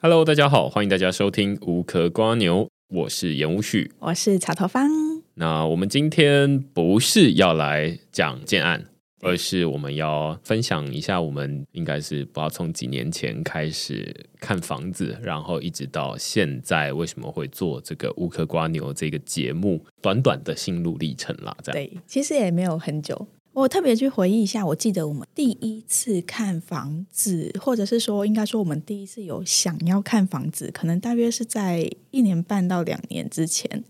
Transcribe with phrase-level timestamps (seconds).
[0.00, 4.88] Hello，大家好，欢迎大家收听无壳瓜牛，我是严无旭，我是草头方。
[5.34, 8.84] 那我们今天不是要来讲建案，
[9.22, 21.56] 而是我们要分享一下我们应该是不知道从几年前开始看房子，然后一直到现在为什么会做这个无壳瓜牛这个节目，短短的心路历程啦。
[21.60, 23.26] 这样对，其实也没有很久。
[23.58, 33.82] 我特别去回忆一下，我记得我们第一次看房子，或者是说，应该说我们第一次有想要看房子，可能大约是在一年半到两年之前。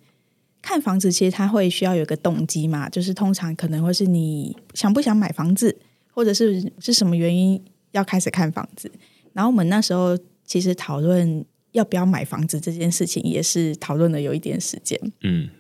[0.63, 5.77] 看房子其实它会需要有一个动机嘛，就是通常可能会是你想不想买房子，
[6.15, 8.91] 或者是是什么原因要开始看房子。
[9.35, 14.99] 然后我们那时候其实讨论要不要买房子这件事情，也是讨论了有一点时间。
[15.21, 15.51] 嗯，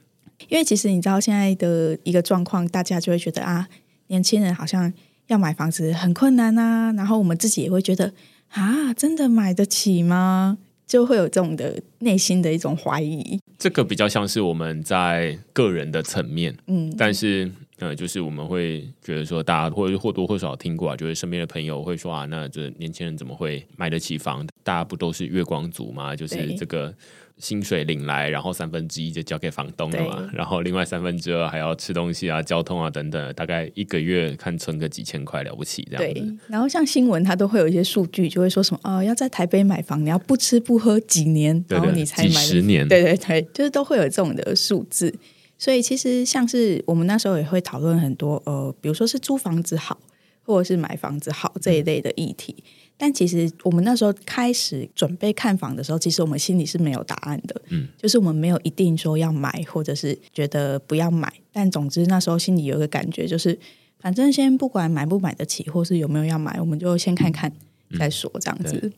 [0.48, 3.68] 因为其实你知道现在的一个状况，大家就会觉得啊。
[4.08, 4.92] 年轻人好像
[5.28, 8.12] 要买房子很困难啊，然后我们自己也会觉得
[8.50, 10.58] 啊，真的买得起吗？
[10.86, 13.38] 就会有这种的内心的一种怀疑。
[13.58, 24.46] 这个比较像是我们在个人的层面，嗯，但是呃，就是我们会觉得说，大家或或多或少听过啊，就是身边的朋友会说啊，那这年轻人怎么会买得起房？
[24.62, 26.16] 大家不都是月光族吗？
[26.16, 26.94] 就是这个。
[27.39, 36.20] 薪水领来，然后三分之一就交给房东了嘛，然后另外三分之二还要吃东西啊、交通啊等等，大概一个月看存个几千块了不起这样子。
[36.20, 42.28] 对，然后像新闻它都会有一些数据，就会说什么哦，要在台北买房，你要不吃不喝几年，然后你才买。
[42.28, 42.86] 几十年。
[42.89, 45.14] 对对对，就是都会有这种的数字。
[45.56, 49.98] 所以其实像是我们那时候也会讨论很多，呃，比如说是租房子好，
[50.42, 52.56] 或者是买房子好这一类的议题。
[52.58, 52.64] 嗯
[53.00, 57.62] 但其实我们那时候开始准备看房的时候，其实我们心里是没有答案的。
[57.68, 61.32] 嗯，就是我们没有一定说要买，或者是觉得不要买。
[61.52, 63.56] 但总之那时候心里有一个感觉，就是
[64.00, 67.52] 反正先不管买不买得起，或是有没有要买，我们就先看看
[67.96, 68.80] 再说，这样子。
[68.82, 68.92] 嗯，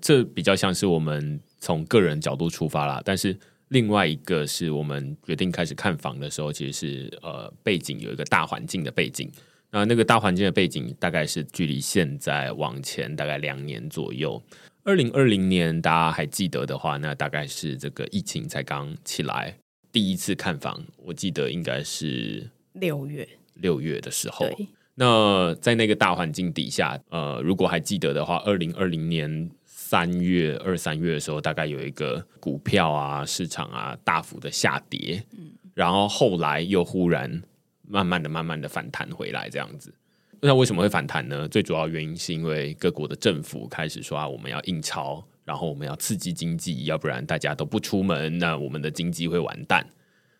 [0.00, 3.00] 这比较像是我们从个人角度出发啦。
[3.04, 9.30] 但是另外一个是我们决定开始看房的时候，其实是呃背景有一个大环境的背景。
[9.74, 14.40] 那那个大环境的背景大概是距离现在往前大概两年左右。
[14.84, 19.56] 二零二零年大家还记得的话，那大概是这个疫情才刚起来，
[19.90, 24.46] 第一次看房，我记得应该是六月六月的时候。
[24.94, 37.42] 那在那个大环境底下，呃，如果还记得的话，二零二零年三月二三月的时候，大概有一个股票啊市场啊大幅的下跌，嗯，然后后来又忽然。
[37.88, 39.92] 慢慢的、慢慢的反弹回来，这样子。
[40.40, 41.48] 那为什么会反弹呢？
[41.48, 49.86] 最主要原因是因为各国的政府开始说啊，我们要印钞，然后我们要刺激经济，要不然大家都不出门，那我们的经济会完蛋。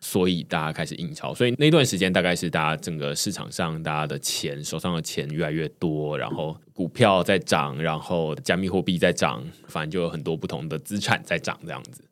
[0.01, 12.05] 所以大家开始印钞，所以那段时间大概是大家整个市场上大家的钱手上的钱越来越多，然后股票在涨，然后加密货币在涨，反正就有很多不同的资产在涨这样子。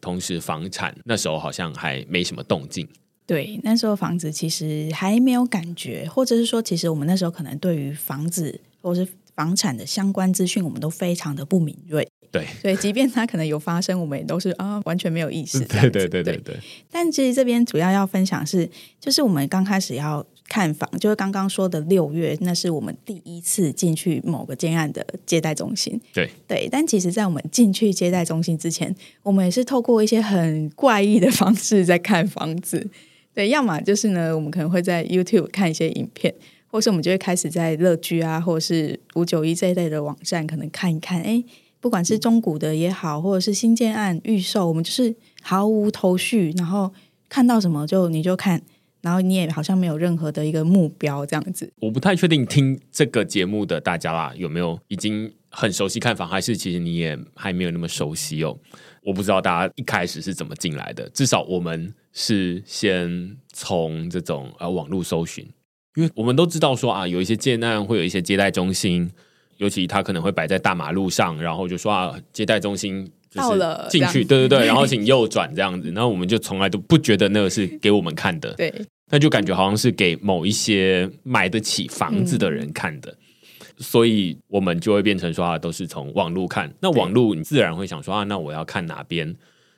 [0.00, 2.88] 同时，房产那时候好像还没什么动静。
[3.26, 12.06] 对，那时候房子其实还没有感觉，或者是说，其实我们那时候可能对于房子或是房产的相关资讯，我们都非常的不敏锐。
[12.30, 15.60] 对，所以即便它可能有发生，我们也都是啊，完全没有意识。
[15.66, 16.56] 对对对对对。
[16.90, 18.68] 但其实这边主要要分享是，
[18.98, 26.00] 就是我们刚开始要看房，就是刚刚说的六月，那是我们第一次进去某个建案的接待中心。
[26.14, 32.88] 对对，但其实，在我们进去接待中心之前，我们也是透过一些很怪异的方式在看房子。
[33.34, 36.34] 对，要么就是呢，我们可能会在 YouTube 看一些影片，
[36.66, 41.22] 或是我们就会开始在乐居啊，或者是五九一这一类的网站，可能看一看。
[41.22, 41.42] 哎，
[41.80, 46.92] 不管是中古的也好，或者是新建案预售，我们就是毫无头绪，然后
[47.30, 48.60] 看到什么就你就看，
[49.00, 51.72] 然后你也好像没有任何的一个目标这样子。
[51.80, 58.58] 我不太确定听这个节目的大家啦，有没有已经很熟悉看房，还是其实你也还没有那么熟悉哦？
[59.02, 61.94] 我不知道大家一开始是怎么进来的，至少我们。
[62.12, 65.46] 是先从这种呃网络搜寻，
[65.96, 69.10] 因为我们都知道说啊，有一些建案会有一些接待中心，
[69.56, 73.58] 尤其他可能会摆在大马路上，然后就说啊，接待中心就是
[73.88, 78.72] 进去，对对对，然后请右转这样子，然后我们就从来都不觉得那个是给我们看的，对，
[79.10, 83.16] 那就感觉好像是给某一些买得起房子的人看的，嗯、
[83.78, 89.34] 所以我们就会变成说啊，都是从网络看，那网络你自然会想说啊，那我要看哪边？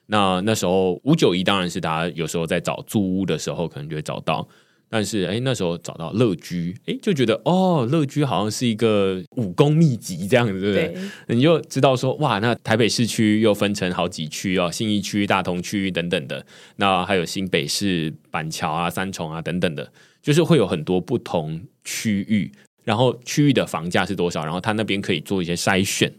[0.06, 4.46] 那那时候五九一当然是大家有时候在找租屋的时候可能就会找到，
[4.90, 10.88] 但是哎那时候找到乐居，哎就觉得哦乐居好像是一个武功秘籍这样子，对不对？
[11.26, 16.44] 对，你就知道说哇，那台北市区又分成好几区哦，信义区、大同区等等的，
[16.76, 19.90] 那还有新北市板桥啊、三重啊等等的，
[20.20, 22.52] 就是会有很多不同区域，
[22.84, 26.12] 然后区域的房价是多少，然后他那边可以做一些筛选，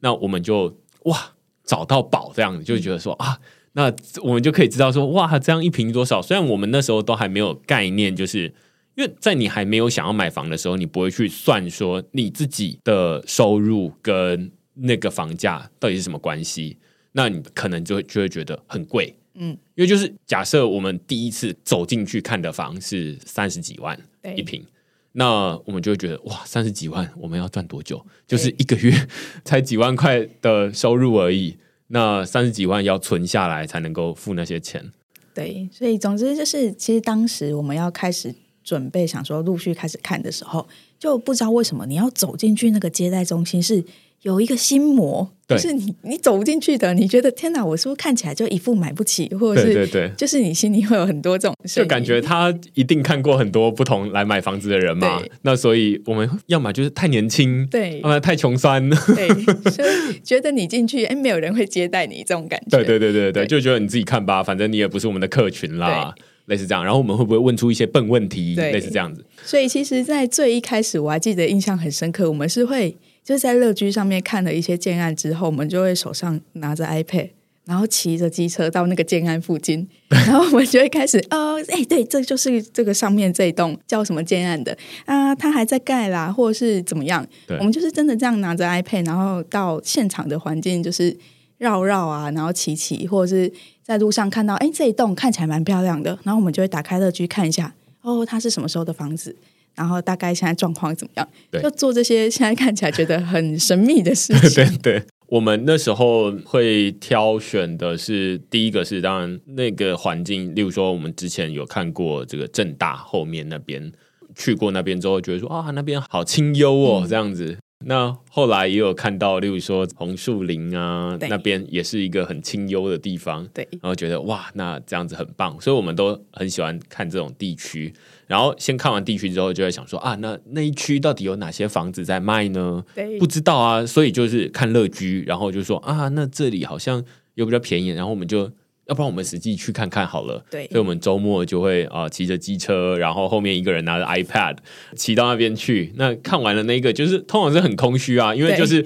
[0.00, 1.34] 那我们就哇。
[1.68, 3.38] 找到宝这样子，就觉得说啊，
[3.74, 6.22] 那我们就可以知道说哇，这样一平多少？
[6.22, 8.52] 虽然我们那时候都还没有概念，就是
[8.94, 16.78] 因为在你还没有想要买房的时候，你不会去算说你自己的收入跟那个房价到底是什么关系，
[17.12, 19.14] 那你可能就会就会觉得很贵。
[19.34, 23.96] 嗯，因为就是假设我们第一次走进去看的房是三十几万
[24.34, 24.64] 一坪，
[25.12, 28.04] 那我们就会觉得哇，三十几万我们要赚多久？
[28.26, 28.92] 就是一个月
[29.44, 31.56] 才几万块的收入而已，
[31.88, 34.92] 那三十几万要存下来才能够付那些钱。
[35.34, 40.68] 对，所以总之就是，其实当时我们要开始准备，想说陆续开始看的时候，
[40.98, 43.84] 就不知道为什么你要走进去那个接待中心是。
[44.22, 55.22] 有一个心魔，就是你你走不进去的，你觉得天哪，我是不是看起来就一副买不起，或者是对对对，就是你心里会有很多这种，就感觉他一定看过很多不同来买房子的人嘛。
[55.42, 59.28] 那所以我们要么就是太年轻，对，要么太穷酸，对，
[59.70, 62.76] 所以觉得你进去，哎，没有人会接待你这种感觉。
[62.78, 66.12] 对对对对对，就觉得你自己看吧，反正你也不是我们的客群啦，
[66.46, 66.84] 类似这样。
[66.84, 69.24] 然后我们会不会问出一些笨问题，类似这样子？
[69.44, 72.96] 所以其实，在最一开始，我还记得印象很深刻，我们是会。
[73.28, 77.28] 就是在乐居上面看了一些建案之后，我们就会手上拿着 iPad，
[77.66, 87.22] 然后骑着机车到那个建案附近， 然后我们就会开始，哦，哎，对，这就是这个上面这一栋叫什么建案的啊，它还在盖啦，或者是怎么样？
[87.58, 91.14] 我们就是真的这样拿着 iPad，然后到现场的环境就是
[91.58, 93.52] 绕绕啊，然后骑骑，或者是
[93.82, 99.36] 在路上看到，哎，这一栋看起来蛮漂亮的，然后我们就会打开乐居看一下，哦，它是什么时候的房子？
[99.78, 101.62] 然后大概现在状况怎么样？
[101.62, 104.64] 就做这些现在看起来觉得很神秘的事情。
[104.82, 113.92] 对对，我们那时候会挑选的是第一个是当然那个环境，例如说我们之前有看过这个正大后面那边，
[114.34, 117.56] 去过那边之后觉得说啊那边好清幽哦，嗯、这样子。
[117.84, 123.46] 那后来也有看到，例如说红树林啊，那边也是一个很清幽的地方。
[123.54, 127.94] 对，然后觉得哇，那这样子很棒，所以我们都很喜欢看这种地区。
[128.26, 132.84] 然后先看完地区之后，就会想说啊，那那一区到底有哪些房子在卖呢？
[132.94, 137.04] 对，不知道啊，所以就是看乐居，然后就说啊，那这里好像
[137.34, 138.50] 又比较便宜，然后我们就。
[138.88, 140.42] 要不然我们实际去看看好了。
[140.50, 144.56] 对，所以我们周末就会啊骑着机车，然后后面一个人拿着 iPad
[144.96, 145.92] 骑到那边去。
[145.96, 148.84] 那看完了那个，就是通常是很空虚啊，因为就是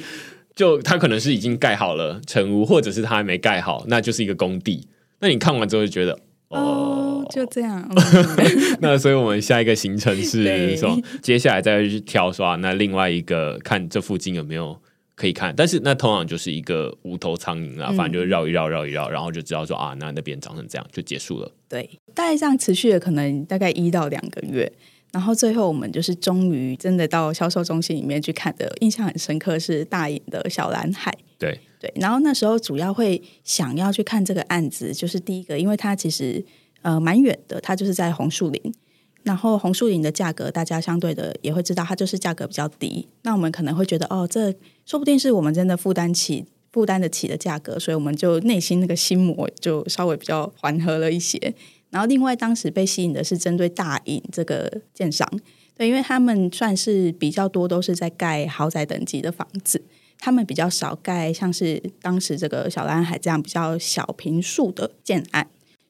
[0.57, 4.89] 就他可能是已经盖好了成屋，或者是他还没盖好，那就是一个工地。
[5.21, 6.19] 那你看完之后就觉得
[6.49, 7.89] 哦，就这样。
[8.83, 12.57] 那所以我们下一个行程是 说，接下来再去挑刷。
[12.57, 14.77] 那另外一个看这附近有没有。
[15.23, 21.49] 可以看，但是那通常就是一个无头苍蝇啊，反正就绕一绕，绕一绕，然后就知道说啊，那那边长成这样就结束了。
[21.69, 24.73] 对，大概这样持续了可能大概一到两个月，
[25.13, 31.17] 然后最后我们就是终于真的到销售中心里面去看的，印象很深刻是大隐的小蓝海。
[31.39, 36.45] 对对，然后那时候主要会想要去看这个案子，就是第一个，因为它其实
[36.83, 38.75] 呃蛮远的，它就是在红树林。
[39.25, 43.09] 然后红树林的价格，大家相对的也会知道，它就是价格比较低。
[43.23, 44.53] 那我们可能会觉得，哦，这
[44.85, 51.55] 说不定是我们真的负担起、负担得起的价格，所以我们就内心那个心魔就稍微比较缓和了一些。
[51.91, 55.29] 然后另外，当时被吸引的是针对大隐这个建商，
[55.77, 59.85] 对，因为他们算是比较多都是在盖豪宅等级的房子，
[60.19, 65.49] 他们比较少盖像是当时这个小蓝海这样比较小平数的建案。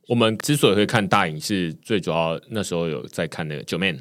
[0.09, 3.99] 我们之所以会看大影，是最主要那时候有在看那个 Joeman，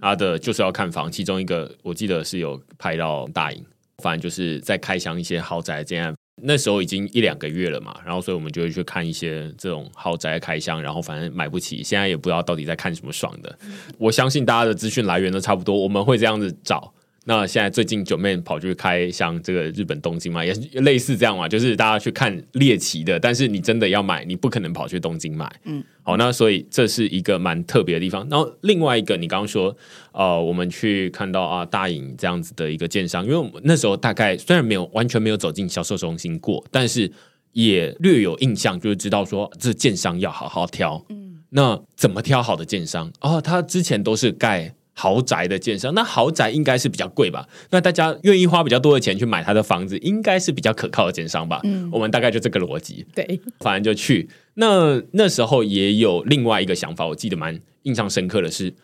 [0.00, 3.64] 他的就是要看房，其中一个我记得是有拍到大影，
[3.98, 6.14] 反正就是在开箱一些豪宅这样。
[6.42, 13.58] 那时候已经一两个月了嘛，然后所以我们就会去看一些这种豪宅开箱，然后反正买不起，现在也不知道到底在看什么爽的。
[13.98, 16.94] 我相信大家的资讯来源都差不多，我们会这样子找。
[17.26, 25.52] 那现在最近九妹跑去开箱这个日本东京嘛，也是类似这样嘛，就是大家去看猎奇的，但是你真的要买，你不可能跑去东京买。
[25.64, 28.26] 嗯，好，那所以这是一个蛮特别的地方。
[28.30, 29.76] 然后另外一个，你刚刚说，
[30.12, 37.12] 呃，我们去看到啊大隐这样子的一个建商，因为我们那时候大概虽然没有完全没有走进销售中心过，但是
[37.52, 41.04] 也略有印象，就是知道说这建商要好好挑。
[41.10, 43.12] 嗯，那怎么挑好的建商？
[43.20, 44.74] 哦，他之前都是盖。
[44.92, 47.48] 豪宅的建商，那豪宅应该是比较贵吧？
[47.70, 51.60] 那大家愿意花比较多的钱去买他的房子，应该是比较可靠的建商吧？
[51.64, 53.06] 嗯，我们大概就这个逻辑。
[53.14, 54.28] 对，反正就去。
[54.54, 58.74] 那那时候也有另外一个想法，我记得蛮印象深刻的是，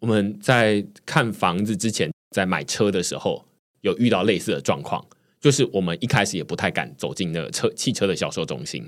[0.00, 3.46] 我们在看房子之前，在买车的时候，
[3.80, 5.02] 有遇到类似的状况，
[5.40, 8.84] 就是我们一开始也不太敢走进那个车汽车的销售中心。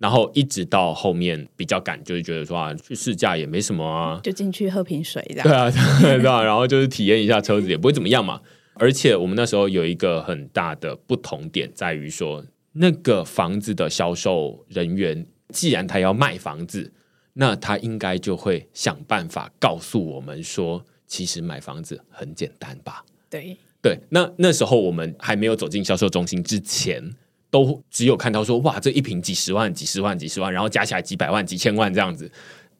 [0.00, 5.46] 然后一直到后面比较赶，就是觉得说啊，去试驾也没什么啊，就进去喝瓶水这样。
[5.46, 8.40] 对啊， 对啊，然后就是体验一下车子也不会怎么样嘛。
[8.74, 12.42] 而且我们那时候有一个很大的不同点，在于说
[12.72, 16.90] 那个房子的销售人员，既然他要卖房子，
[17.34, 23.04] 那他应该就会想办法告诉我们说，其实买房子很简单吧？
[23.28, 27.02] 对对，那那时候我们还没有走进销售中心之前，
[27.50, 32.30] 都只有看到说，哇，这一瓶几十万、几十万、几十万，然后加起来几百万、几千万这样子，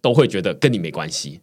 [0.01, 1.41] 都会觉得跟你没关系。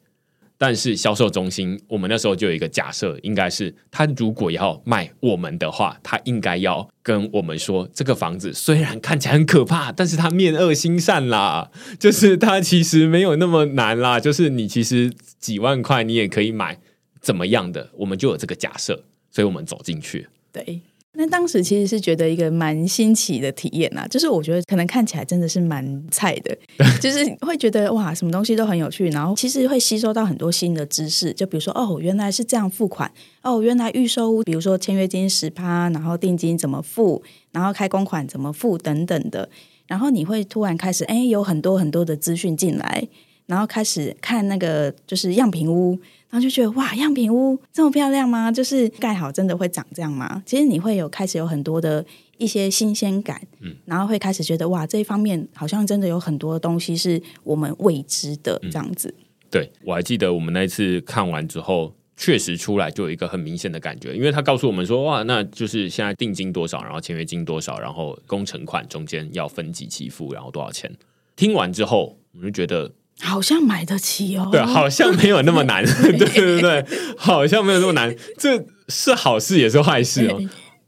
[0.60, 11.70] 但是销售中心，我们那时候就有一个假设，应该是他如果要卖我们的话，他应该要跟我们说，这个房子虽然看起来很可怕，但是他面恶心善啦，
[12.00, 16.80] 就是他其实没有那么难啦，就是你其实几万块你也可以买
[17.22, 20.28] 怎么样的，我们就有这个假设，所以我们走进去。
[20.52, 20.82] 对。
[21.14, 26.56] 那当时其实是觉得一个蛮新奇的体验呐，就是我觉得可能看起来真的是蛮菜的，
[27.02, 33.12] 就是会觉得哇，什么东西都很有趣，然后其实会吸收到很多新的知识，就比如说哦，原来是这样付款，
[33.42, 39.50] 哦，原来预售屋，比如说签约金十趴，然后定金怎么付，然后开工款怎么付等等的，
[39.88, 43.08] 然后你会突然开始哎，有很多很多的资讯进来，
[43.48, 45.98] 然后开始看那个就是样品屋。
[46.30, 48.52] 然后就觉得哇，样品屋这么漂亮吗？
[48.52, 50.44] 就是盖好真的会长这样吗？
[50.46, 52.06] 其实你会有开始有很多的
[52.38, 59.08] 一些新鲜感，嗯，然后会开始觉得哇，这一方面好像真的有很多东西是我们未知的这样子。
[59.18, 70.94] 嗯、对，我还记得我们那一次看完之后，确实出来就有一个很明显的感觉，因为他告诉我们说哇，那就是现在定金多少，然后签约金多少，然后工程款中间要分几期付，然后多少钱。
[71.38, 72.92] 听完之后，我就觉得。
[73.22, 76.86] 好像买得起哦，对，好像没有那么难， 对对对，
[77.18, 80.42] 好像没有那么难，这是好事也是坏事哦。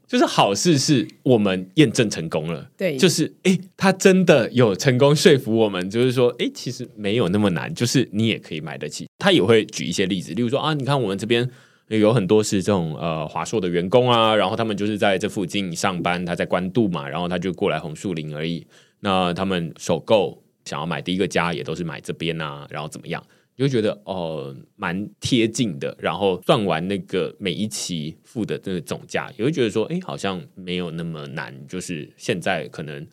[0.06, 9.06] 就是好事是我们验证成功了，对，就是哎，他真的有成功说服我们，就是说哎，其实没有那么难，就是你也可以买得起。
[9.20, 11.48] 他也会举一些例子，例如说啊，你看我们这边
[11.86, 18.66] 有很多是这种呃华硕的员工啊，然后他们就是在这附近上班，他在关渡嘛，然后他就过来红树林而已，
[18.98, 20.42] 那他们首购。
[20.70, 23.20] 想要买第一个家也都是买这边啊，然后怎么样？
[23.56, 25.94] 你就觉得哦，蛮贴近的。
[25.98, 31.52] 然后算完那个每一期付的这个总价，也会觉得说，哎，好像没有那么难。
[31.66, 33.04] 就是现在可能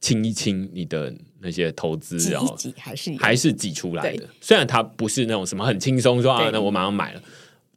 [0.00, 4.28] 清一清你的那些投资，然后还是还是挤出来的。
[4.40, 7.22] 虽然它不是那种什么很轻松说啊，那我马上买了，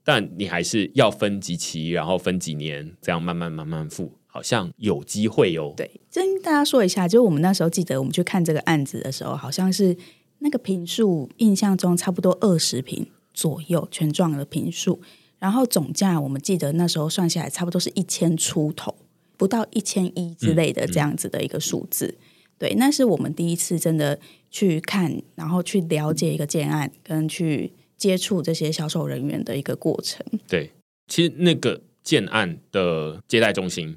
[0.04, 4.12] 但你还是要分几期，然后分几年，这样慢慢慢慢付。
[4.38, 5.74] 好像有机会哦。
[5.76, 9.98] 对，跟大家说一下，就我们那时候记得，我们去看这个案子的时候，好像是
[10.40, 15.02] 那个平数，印象中差不多二十平左右，全幢的平数。
[15.40, 18.94] 然后总价，我们记得那时候算下来，差不多是一千出头，
[19.38, 22.06] 不到一千一之类的这样子的一个数字。
[22.06, 22.22] 嗯嗯、
[22.60, 24.20] 对，那是我们第一次真的
[24.52, 30.24] 去看，然后去了解一个建案，跟去接触这些销售人员的一个过程。
[30.48, 30.70] 对，
[31.08, 33.96] 其实那个建案的接待中心。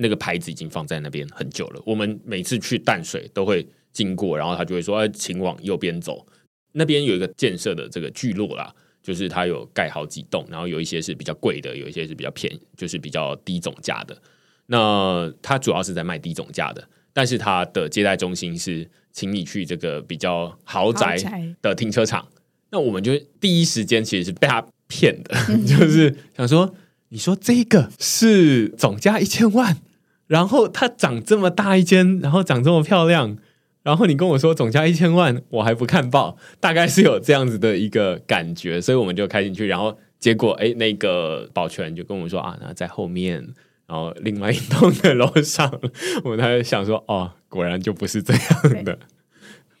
[0.00, 1.82] 那个牌子已经放在那边很久了。
[1.84, 6.24] 我们每次去淡水都会经过，然后他就会说：“哎，请往右边走。”
[6.72, 14.16] 那边有一个建设的这个聚落啦，就是它有盖好几栋，然后有一些是比较贵的，有一些是比较便宜，就是比较低总价的。
[14.66, 21.16] 那它主要是在卖低总价的，但是它的接待中心是请你去这个比较豪宅
[21.60, 22.28] 的停车场。
[22.70, 25.34] 那我们就第一时间其实是被他骗的，
[25.66, 26.74] 就是想说
[27.08, 29.78] ：“你说这个是总价一千万？”
[30.28, 33.36] 然后它长这么大一间，然后长这么漂亮，
[33.82, 43.36] 然后你跟我说总价一千万，我还不看报，大概是有这样子的一个感觉，所以我们就开进去，然后结果哎，那个保全就跟我们说啊，那在后面，
[43.86, 45.80] 然后另外一栋的楼上，
[46.22, 48.98] 我们才想说哦，果然就不是这样的。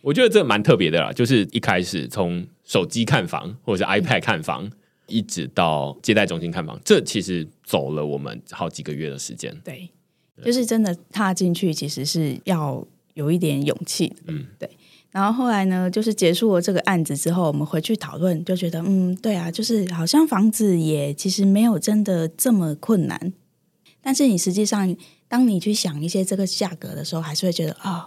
[0.00, 4.72] 我觉得这蛮特别的啦，就是一开始从手机看房或者是 iPad 看房，嗯、
[5.08, 9.54] 一直到接待中心看房，这其实走了我们好几个月的时间。
[9.62, 9.90] 对。
[10.44, 14.16] 就是真的踏进去，其实是要有一点勇气的。
[14.26, 14.70] 嗯，对。
[15.10, 23.32] 然后后来呢，就是结束了这个案子之后，我们回去讨论，就觉得，嗯，对啊，就是好像房子也其实没有真的这么困难。
[24.02, 24.94] 但是你实际上，
[25.26, 28.04] 当你去想一些这个价格的时候，还是会觉得，哦，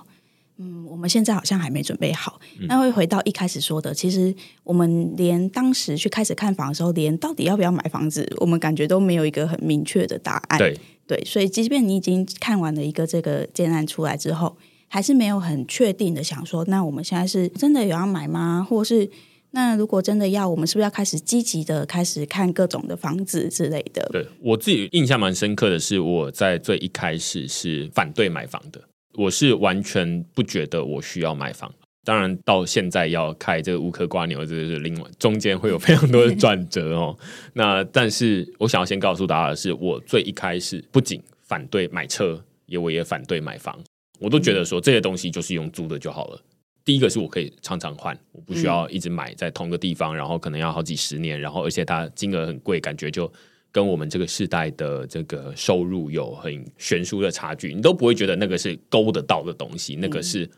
[0.57, 2.39] 嗯，我们现在好像还没准备好。
[2.67, 4.33] 那会回到一开始说的，其实
[4.63, 10.59] 我们连当时去开始看房的时候，连到底要不要买房子，我们感觉都没有一个很明确的答案。
[10.59, 10.79] 对。
[11.11, 14.55] 对，所以即便你已经看完了一个这个建案出来之后，
[14.87, 18.65] 还是没有很确定的想说，那我们现在是真的有要买吗？
[18.69, 19.09] 或是
[19.49, 24.07] 那如果真的要，我们是不是要开始积极的开始看各种的房子之类的？
[24.13, 28.81] 对，我自己印象蛮深刻的是，我在最一开始是反对买房的，
[29.15, 31.69] 我是完全不觉得我需要买房。
[32.03, 37.15] 当然，到现在要开这个乌克瓜牛，这是另外中间会有非常多的转折哦。
[37.53, 43.79] 那但是我想要先告诉大家的是，我最一开始不仅反对买车，也我也反对买房，
[44.19, 46.41] 我都觉得说这些东西就是用租的就好了。
[46.83, 53.31] 第一个是我可以常常换，我不需要一直买在同个地方，然后可能要好几十年，然后而且它金额很贵，感觉就
[53.71, 60.49] 跟我们这个世代的这个收入有很悬殊的差距，你都不会觉得那个是勾得到的东西，那个是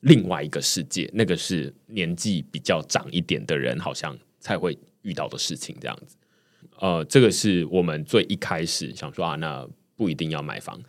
[0.00, 6.16] 另外一个世界，那个是年纪比较长一点的人好像才会遇到的事情，这样子。
[6.80, 10.80] 呃，这个是我们最一开始想说啊，那不一定要买房，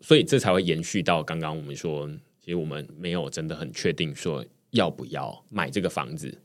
[0.00, 2.08] 所以这才会延续到刚刚我们说，
[2.40, 6.40] 其实我们没有真的很确定说要不要买这个房子，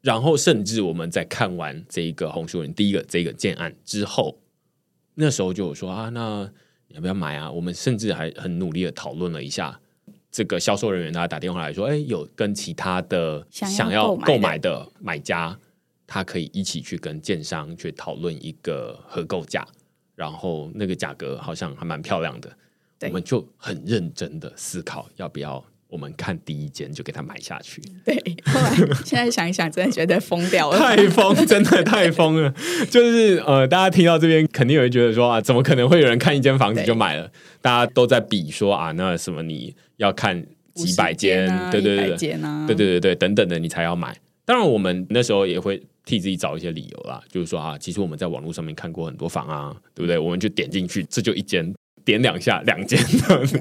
[0.00, 4.38] 然后甚至我们在看完这一个红树林第一个这个建案之后，
[5.14, 6.50] 那时候就有说啊，那
[6.88, 7.50] 要不要买啊？
[7.50, 9.78] 我们甚至还很努力的讨论了一下，
[10.36, 15.58] 这个销售人员他打电话来说，哎，有跟其他的想要购买的买家。
[16.06, 19.66] 他可以一起去跟建商去讨论一个合购价，
[20.14, 22.48] 然后那个价格好像还蛮漂亮的，
[23.00, 27.80] 我们就很认真的思考要不要我们看第一间就给他买下去。
[28.04, 28.14] 对，
[28.44, 28.74] 后来
[29.04, 32.52] 现在想一想，真的觉得疯掉了，太疯，真的太疯了。
[32.90, 37.30] 就是呃，大家听到这边肯定会觉得说啊，怎么可能会有人看一间房子就买了？
[37.60, 44.16] 大家都在比说啊，那什么你要看几百间，啊、对对对对，啊、对对对对等等的，你才要买。
[44.44, 45.82] 当然，我们那时候也会。
[46.06, 50.16] 替自己找一些理由啦，就是说啊，其实我们在网络上面看过很多房啊，对不对？
[50.16, 51.74] 我们就点进去，这就一间，
[52.06, 53.60] 点两下两间这样子。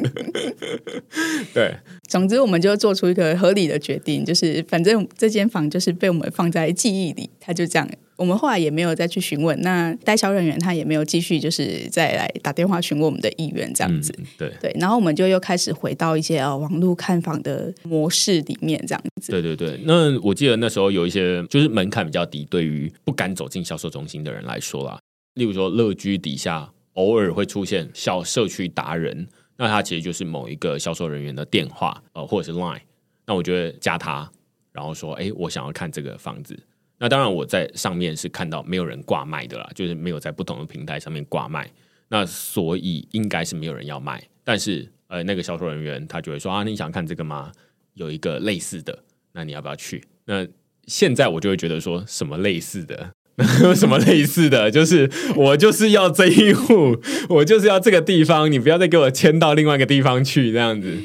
[1.53, 1.75] 对，
[2.07, 7.89] 总之我们就做出一个合理的决定，就是反正这间房就是被我们放在记忆里，他就这样。
[8.17, 14.15] 我们后来也没有再去询问，那代销人员他也没有继续就是再来打电话询问我们的意愿，这样子。
[14.17, 19.33] 嗯、对对，然后我们就又开始回到一些呃网络看房的模式里面，这样子。
[19.33, 24.97] 对对对，那我记得那时候有一些就是门槛比较低，对于不敢走进销售中心的人来说啦，
[25.33, 29.25] 例如说乐居底下偶尔会出现小社区达人，
[29.55, 32.81] 那他其实就是某一个销售人员的电话呃或者是 Line，
[33.25, 34.29] 那我觉得加他，
[34.71, 36.57] 然后说哎我想要看这个房子。
[36.97, 41.69] 那当然，我在上面是看到没有人挂卖的啦，就是没有在不同的平台上面挂卖，
[42.07, 44.23] 那所以应该是没有人要卖。
[44.45, 47.51] 但是，呃，那个销售人员他就会说啊，你想看这个吗？
[47.95, 48.97] 有一个类似的，
[49.33, 50.01] 那你要不要去？
[50.23, 50.47] 那
[50.87, 53.13] 现在我就会觉得说什么类似的，
[53.75, 56.97] 什么类似的，就是我就是要这一户，
[57.29, 60.97] 我就是要这个地方，你不要再给我迁到另外一个地方去，这样子。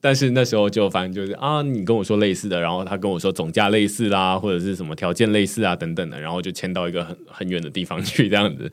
[0.00, 8.68] 但是那时候就反正就是啊，你跟我说类似的，然后他跟我说总价类似啦，或者是什么条件类似啊等等的，然后就迁到一个很很远的地方去这样子。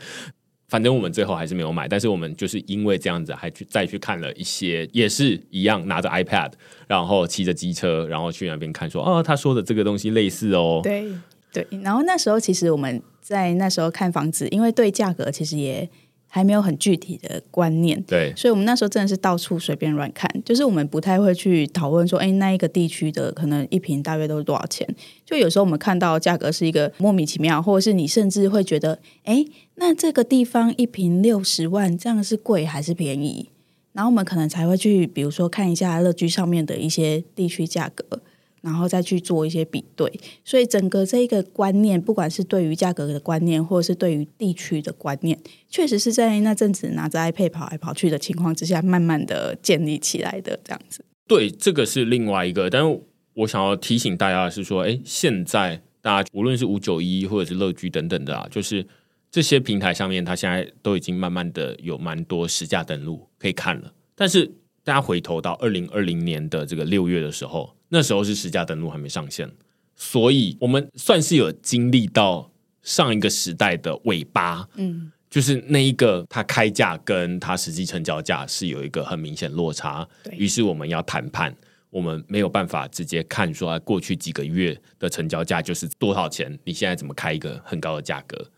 [0.69, 6.51] 反正我们最后还是没有买，但是我们就是因为这样子，还去再去看了一些，也是一样拿着 iPad，
[6.87, 10.79] 然后骑着机车，然后去那边看说，说哦，他说的这个东西类似哦。
[10.83, 11.05] 对
[11.51, 15.89] 对，然后那时候其实我们在那时候看房子，因为对价格其实也。
[16.31, 24.87] 还没有很具体的观念，对，所以我们那时候真的是到处随便乱看，就是我们不太会去讨论说，哎，那一个地区的可能一平大约都是多少钱？
[25.25, 29.43] 就有时候我们看到价格是一个莫名其妙，或者是你甚至会觉得，哎，
[29.77, 33.49] 那这个地方一平六十万，这样是贵还是便宜？
[33.93, 38.21] 然后我们可能才会去，比如说看一下乐居上面的一些地区价格。
[38.61, 40.11] 然后再去做一些比对，
[40.43, 51.03] 所以整个这一个观念，不管是对于价格的观念，或者是对于地区的观念，确实是在那阵子拿着 iPad 跑来跑去的情况之下，慢慢的建立起来的这样子。
[51.27, 53.01] 对，这个是另外一个，但是
[53.35, 58.85] 我想要提醒大家的是说，哎，现在大家无论是五九一或者是乐居等等的啊，就是
[59.31, 64.51] 这些平台上面，它现在都已经慢慢的有蛮多实价登录可以看了，但是
[64.89, 67.75] 大家回头到二零二零年的这个六月的时候。
[67.89, 69.47] 那时候是实价登录还没上线，
[69.95, 81.55] 所以我们算是有经历到上一个时代的尾巴，嗯，就是那一个它开价跟它实际成交价是有一个很明显落差，对，于是我们要谈判，
[81.89, 88.49] 我们没有办法直接看说过去几个月的成交价就是多少钱，你现在怎么开一个很高的价格？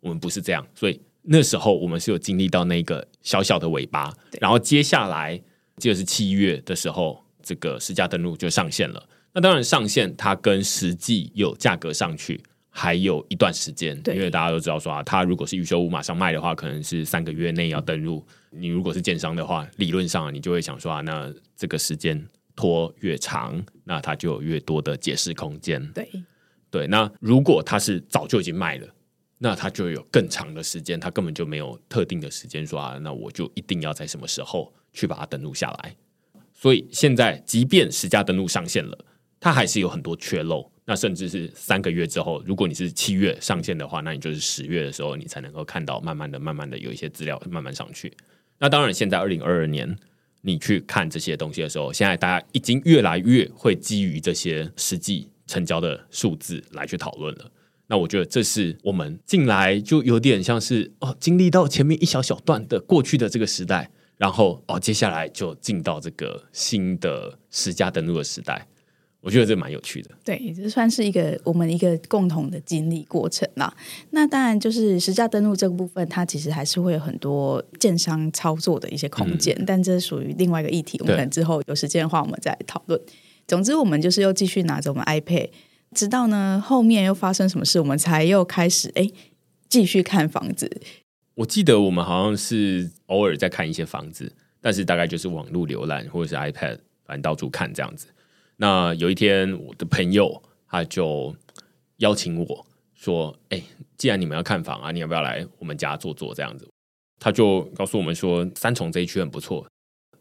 [0.00, 5.40] 我们不是这样，所以那时候我们是有经历到那个小小的尾巴，然后接下来
[5.88, 7.24] 就是七月的时候。
[7.42, 9.02] 这个实价登录就上线了。
[9.32, 12.38] 那当然上线，它跟实际有价格上去
[12.68, 18.22] 还有一段时间，因为大家都知道说啊，它如果是预售屋马上卖的话，可能是三个月内要登录。
[18.50, 22.22] 你如果是建商的话，理论上你就会想说啊，那这个时间
[22.54, 25.84] 拖越长，那它就有越多的解释空间。
[25.92, 26.06] 对
[26.70, 28.86] 对，那如果它是早就已经卖了，
[29.38, 35.96] 那它就有更长的时间，它根本就没有特定的时间说啊，那我就一定要在什么时候去把它登录下来。
[36.52, 39.04] 所以现在，即便实价登录上线了，
[39.38, 40.70] 它还是有很多缺漏。
[40.84, 48.12] 那甚至是三个月之后，如果你是七月上线的话，那你就是十月的时候，你才能够看到慢慢的、慢慢的有一些资料慢慢上去。
[48.58, 49.96] 那当然，现在二零二二年
[50.42, 57.50] 你去看这些东西的时候，现在大家已经越来越会基于这些实际成交的数字来去讨论了。
[57.86, 68.66] 那我觉得这是我们进来就有点像是哦，经历到前面一小小段的过去的这个时代，然后哦，接下来就进到这个新的实价登录的时代。
[69.22, 73.74] 我觉得这蛮有趣的，对，这算是一个我们一个共同的经历过程啦。
[74.10, 80.98] 那当然，就是实价登录这个部分，它其实还是会有很多建商操作的一些空间，嗯、但这属于另外一个议题。
[81.00, 83.00] 我们可能之后有时间的话，我们再来讨论。
[83.46, 85.50] 总之，我们就是又继续拿着我们 iPad，
[85.94, 89.06] 直到呢后面又发生什么事，我们才又开始哎
[89.68, 90.80] 继续看房子。
[91.40, 98.08] 我记得我们好像是偶尔在看一些房子，但是大概就是网络浏览或者是 iPad，反正到处看这样子。
[98.56, 101.34] 那有一天，我的朋友他就
[101.96, 103.62] 邀请我说：“哎、
[103.96, 106.68] 既然你们要看房啊，你要不要来我们家坐坐？”这样子，
[107.18, 109.66] 他就告诉我们说，三重这一区很不错。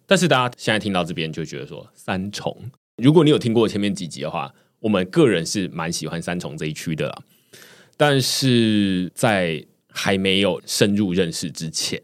[0.06, 7.24] 但是大家现在听到这边就觉得说，三重，如果你有听过前面几集的话，我们个人是蛮喜欢三重这一区的啦。
[7.98, 12.02] 但是在还没有深入认识之前，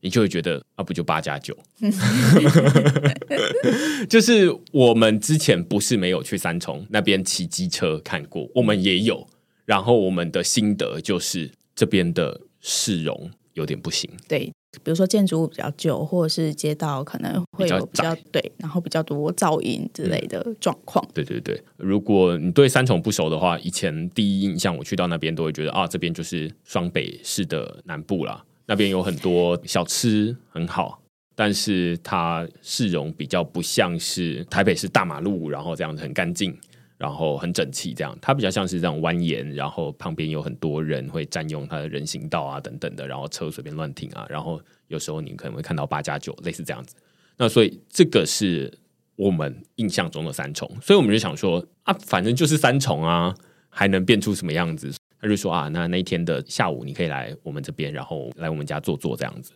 [0.00, 1.56] 你就会觉得啊，不就八加九？
[4.08, 9.28] 就是我们之前不是没有去三重那边骑机车看过，我们也有。
[9.64, 14.10] 然后我们的心得就是这边的市容有点不行。
[14.28, 21.04] 对，比如说建筑物比较旧，或者是街道可能会有比较，对，然后比较多噪音之类的状况。
[21.08, 21.10] 嗯。
[21.14, 28.42] 对对对，如果你对三重不熟的话，以前第一印象我去到那边都会觉得啊，这边就是双北市的南部啦。
[28.66, 31.02] 那边有很多小吃很好，
[31.34, 36.56] 但是它市容比较不像是台北市大马路，然后这样子很干净，
[37.02, 38.16] 然后很整齐这样。
[38.22, 46.94] 它比较像是这种蜿蜒，然后旁边有很多人会占用它的人行道啊等等的，然后车随便乱停啊，然后有时候你可能会看到八加九类似这样子。
[47.36, 48.72] 那所以这个是
[49.16, 53.34] 我们印象中的三重，所以我们就想说啊，反正就是三重啊，
[53.68, 54.92] 还能变出什么样子？
[55.20, 59.52] 他就说啊，那那一天的下午你可以来我们这边，然后来我们家坐坐这样子。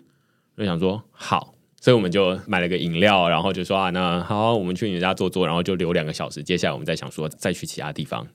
[0.56, 6.42] 就想说好，所以我们就买了个饮料，然后就说啊，那好，我们去你家坐坐，然后就留两个小时。
[6.42, 8.26] 接下来我们再想说再去其他地方。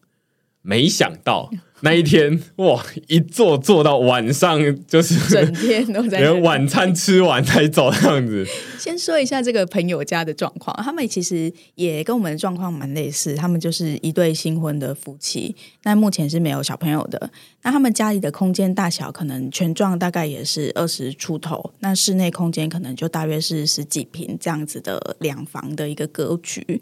[0.62, 1.50] 没想到
[1.84, 8.46] 那一天哇，一坐坐到晚上，就是整天都在，连晚餐吃完才走这样子。
[8.78, 17.32] 先说一下这个朋友家的状况，他们其实也跟我们的状况蛮类似，他们就是一对新婚的夫妻，那目前是没有小朋友的。
[17.64, 26.80] 那他们家里的空间大小可能全幢大概也是二十出头，那室内空间可能就大约是十几平这样子的两房的一个格局。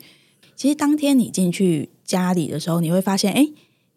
[0.57, 3.47] 其实当天你进去家里的时候，你会发现，哎。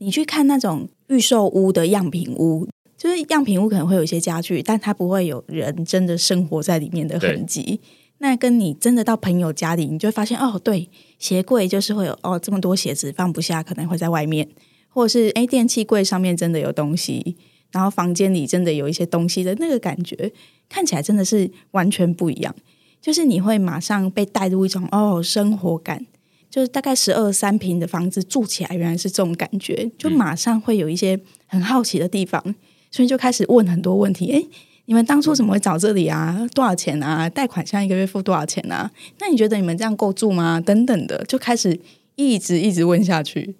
[0.03, 2.67] 你去看那种预售屋的样品屋，
[2.99, 7.81] 就是样品屋可能会有一些家具，但它不会有人真的生活在里面的痕迹。
[8.19, 10.89] 那跟你真的到朋友家里，你就会发现哦，对，
[11.21, 14.49] 鞋柜就是会有哦这么多鞋子放不下，可能会在外面，
[14.89, 17.37] 或者是诶电器柜上面真的有东西，
[17.71, 20.33] 然后房间里真的有一些东西的那个感觉，
[20.69, 22.53] 看起来真的是完全不一样，
[23.01, 26.07] 就是你会马上被带入一种哦生活感。
[26.53, 32.55] 就是大概十二三平的房子住起来，原来是这种感觉，就马上会有一些很好奇的地方，
[32.91, 34.31] 所以就开始问很多问题。
[34.31, 34.45] 哎，
[34.85, 36.47] 你们当初怎么会找这里啊？
[36.55, 37.27] 多少钱啊？
[37.27, 38.91] 贷款现在一个月付多少钱啊？
[39.19, 40.61] 那你觉得你们这样够住吗？
[40.61, 41.81] 等等的，就开始
[42.17, 43.57] 一直一直问下去。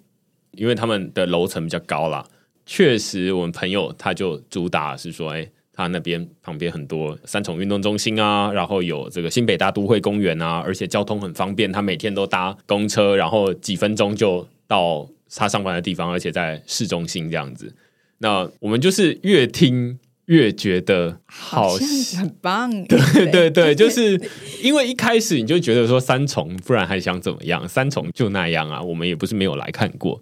[0.51, 2.23] 因为他们的楼层比较高啦，
[2.63, 5.51] 确实，我们朋友他就主打是说，诶。
[5.75, 17.75] 他那边旁边很多三重运动中心啊，然后有这个新北大都会公园啊，而且交通很方便，他每天都搭公车，然后几分钟就到他上班的地方，而且在市中心这样子。
[18.19, 21.75] 那我们就是越听越觉得好，
[22.17, 22.69] 很棒。
[22.85, 24.21] 对对对，对就是
[24.61, 27.67] 因为一开始你就觉得说三重，不然还想怎么样？
[27.67, 30.21] 三重就那样啊，我们也不是没有来看过，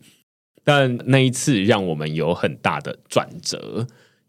[0.64, 3.86] 但那一次让我们有很大的转折。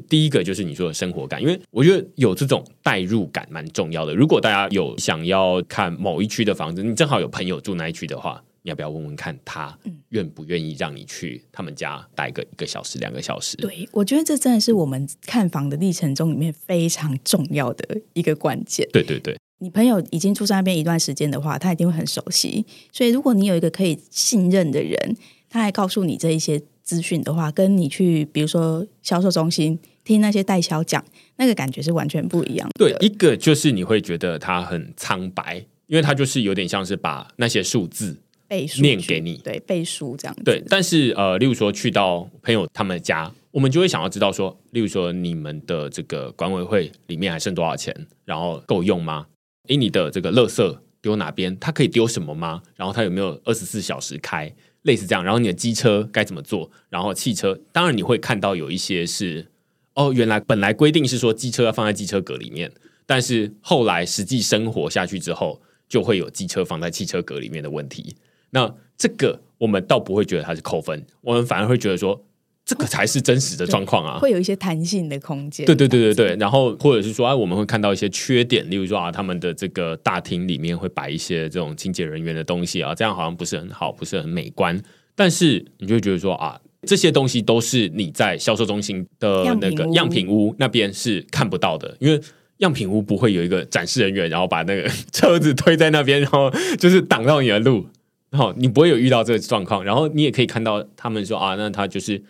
[0.08, 4.14] 第一个就是你说的生活感，因为我觉得有这种代入感蛮重要的。
[4.14, 9.76] 如果大家有想要看某一区的房子，你正好有朋友住那一区的话，你要不要问问看他
[10.10, 13.56] 愿不愿意让你去他们家待个一个小时、两个小时？
[13.56, 18.88] 对，我觉得这真的是我们看房的历程中里面非常重要的一个关键。
[18.92, 22.64] 对对对，你朋友已经住在那边一段时间的话，他一定会很熟悉。
[22.92, 25.16] 所以如果你有一个可以信任的人，
[25.48, 29.78] 他还告诉你这一些资讯的话，跟你去比如说销售中心。
[30.04, 31.04] 听那些代销讲，
[31.36, 32.74] 那个感觉是完全不一样的。
[32.78, 40.42] 对，一个就是你会觉得它很苍白，因为它就是有点像是把那些数字背书念给你，对，背书这样子。
[40.42, 49.26] 对，但是呃，例如说去到朋友他们家我们就会想要知道说，例如说你们的这个管委会里面还剩多少钱，然后够用吗？
[49.68, 51.56] 诶，你的这个垃圾丢哪边？
[51.60, 52.62] 它可以丢什么吗？
[52.74, 54.52] 然后它有没有二十四小时开？
[54.82, 55.22] 类似这样。
[55.22, 56.70] 然后你的机车该怎么做？
[56.88, 59.46] 然后汽车，当然你会看到有一些是
[59.94, 62.70] 哦，原来本来规定是说机车要放在机车格里面，
[63.06, 68.16] 但是后来实际生活下去之后，就会有机车放在汽车格里面的问题。
[68.50, 72.24] 那这个我们倒不会觉得它是扣分，我们反而会觉得说。
[72.64, 75.66] 这个才是真实的状况啊，会有一些弹性的空间。
[75.66, 84.80] 对对对对对，然后或者是说，哎，我们会看到一些缺点，例如说啊，他们的这个大厅里面会摆一些这种清洁人员的东西啊，这样好像不是很好，不是很美观。
[85.16, 92.20] 但是你就会觉得说啊，这些东西都是你在销售中心的那个样品屋那边是看不到的，因为
[92.58, 97.86] 样品屋不会有一个展示人员，然后把那个车子推在那边，然后就是挡到你的路，
[98.30, 99.84] 然后你不会有遇到这个状况。
[99.84, 102.22] 然后你也可以看到他们说啊，那他就是。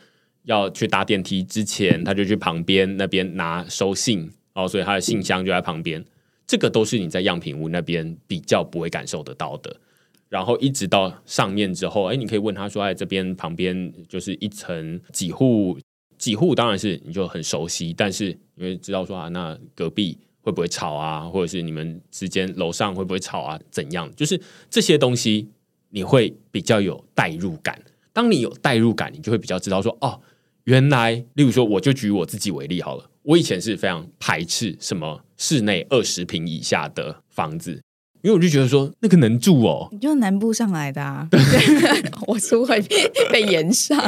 [0.44, 6.04] 要去搭电梯之前，他就去旁边那边拿收信，哦，所以他的信箱就在旁边。
[6.48, 9.76] 这个都是你在样品屋那边比较不会感受得到的。
[10.32, 15.78] 然后一直到上面之后，哎，你可以问他说：“哎，这边旁边就是一层几户？
[16.16, 21.20] 几户当然是你就很熟悉，但是因为知道说啊，那隔壁会不会吵啊？
[21.20, 23.60] 或者是你们之间楼上会不会吵啊？
[23.70, 24.10] 怎样？
[24.16, 24.40] 就是
[24.70, 25.50] 这些东西
[25.90, 27.78] 你会比较有代入感。
[28.10, 30.18] 当你有代入感，你就会比较知道说哦。”
[30.64, 33.10] 原来，例如说，我就举我自己为例好了。
[33.24, 37.82] 我以前是非常排斥什么室内二十平以下的房子，
[38.22, 39.88] 因为我就觉得说那个能住哦。
[39.92, 41.28] 你就南部上来的啊，
[42.26, 42.80] 我是会
[43.30, 43.98] 被延上。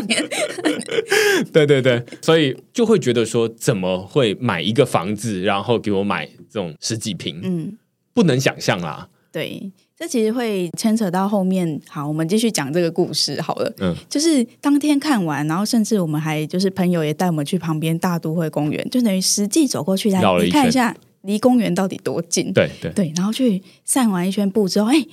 [1.52, 7.40] 对对对，所以就会觉得说，怎么会买一个房子，然后给我买这种十几平？
[7.42, 7.76] 嗯，
[8.12, 9.08] 不能想象啦。
[9.30, 9.72] 对。
[9.96, 13.72] 这其实会牵扯到后面，好，我们继续讲这个故事好了。
[13.78, 20.92] 嗯，就是当天看完，然后甚至我们还就是朋友也带我们去旁边大都会公园，就等于实际走过去来你看一下
[21.24, 22.52] 离公园到底多近。
[22.52, 25.04] 对对对，然后去散完一圈步之后，哎，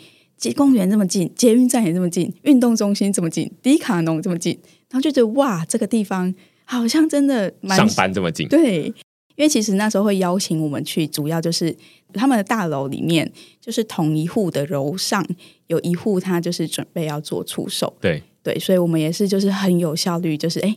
[0.43, 4.57] 离公园这么近，捷运站也这么近，运动中心这么近，迪卡侬这么近，
[4.89, 6.33] 然后就觉得哇，这个地方
[6.65, 8.47] 好像真的蛮上班这么近。
[8.47, 8.93] 对。
[9.37, 11.75] 因为其实那时候会邀请我们去，主要就是
[12.13, 15.25] 他们的大楼里面，就是同一户的楼上
[15.65, 17.91] 有一户，他就是准备要做出售。
[17.99, 20.75] 对对，所以我们也是就是很有效率，就是哎，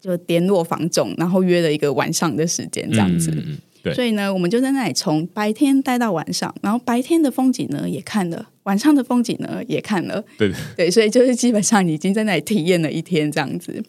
[0.00, 3.30] 就联络房仲，然后约了一个晚上的时间这样子。
[3.30, 3.94] 嗯，对。
[3.94, 10.24] 所以呢，我们就在那里从白天待到晚上，然后白天的风景呢也看了，晚上的风景呢也看了。
[10.36, 13.80] 对对，所以就是基本上已经在那里体验了一天这样子。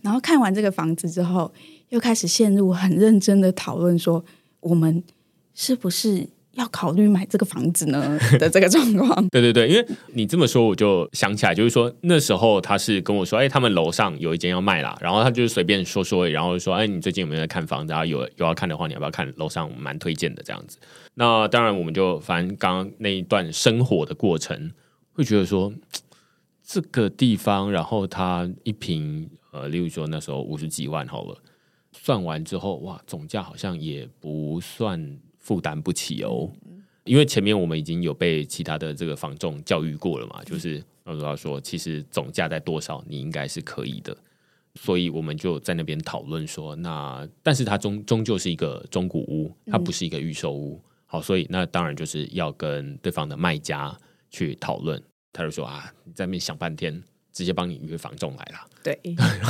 [0.00, 1.52] 然后看完这个房子之后。
[1.90, 4.24] 又开始陷入很认真的讨论，说
[4.60, 5.02] 我们
[5.56, 9.28] 是不是要考虑买这个房子呢 的这个状况？
[9.30, 17.92] 对对对，因为你这么说，我就想起来，就是说那时候他是跟我说，哎，他们楼上有一间要卖啦，然后他就是随便说说，然后说，哎，你最近有没有在看房子？
[17.92, 19.70] 啊有有要看的话，你要不要看楼上？
[19.78, 20.78] 蛮推荐的这样子。
[21.14, 24.72] 那当然，我们就反正刚刚那一段生活的过程，
[25.12, 25.72] 会觉得说
[26.66, 31.36] 这个地方，然后它一平，呃，例如说那时候五十几万好了。
[31.92, 36.48] 算完之后，哇，总价好像也不算负担不起哦。
[37.04, 44.16] 因为前面我们已经有被其他的这个房仲教育过了嘛，就是他说说，其实总价在多少，你应该是可以的。
[44.76, 50.80] 所以我们就在那边讨论说，那但是它终终究是一个中古屋，它不是一个预售屋。
[51.06, 53.96] 好，所以那当然就是要跟对方的卖家
[54.30, 55.02] 去讨论。
[55.32, 57.02] 他就说啊，你在那边想半天。
[57.32, 59.00] 直接帮你约房仲来了，对，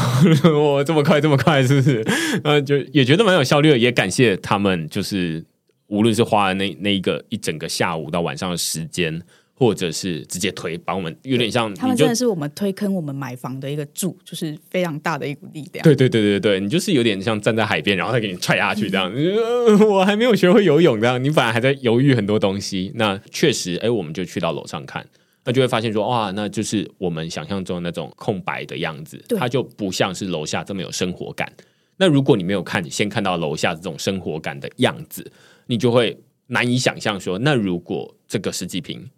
[0.53, 2.05] 我这么快这么快是不是？
[2.44, 5.42] 呃，就也觉得蛮有效率的，也感谢他们，就是
[5.90, 9.20] 无论是花了那那一个一整个下午到晚上的时间，
[9.55, 15.83] 或者是直接推，把我们有点像他们真的是我们推坑我们买房的一个柱，就是非常大的一股力量。
[15.83, 19.12] 对对对对对，你就是有点像站在海边，然后再给你踹下去这样。
[19.14, 22.90] 嗯、我还没有学会游泳这样，你反而还在犹豫很多东西。
[22.94, 25.07] 那确实，哎，我们就去到楼上看。
[25.42, 31.50] 那就会发现说，哇，那就是我们想象中那种空白的样子，它就不像是楼下这么有生活感。
[31.96, 35.31] 那如果你没有看，先看到楼下这种生活感的样子，
[35.70, 39.09] 你就会难以想象说，那如果这个十几瓶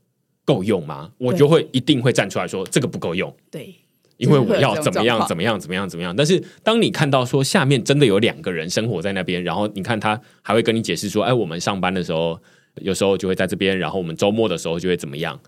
[0.45, 1.11] 够用吗？
[1.17, 3.35] 我就会一定会站出来说，这个不够用。
[3.51, 3.75] 对，
[4.19, 6.15] 因为我要怎么样怎么样怎么样怎么样。
[6.15, 12.39] 但是当你看到说下面真的有两个人生活在那边，然后你看他还会跟你解释说，哎，我们上班的时候
[12.83, 15.41] 有时候就会在这边，然后我们周末的时候就会怎么样。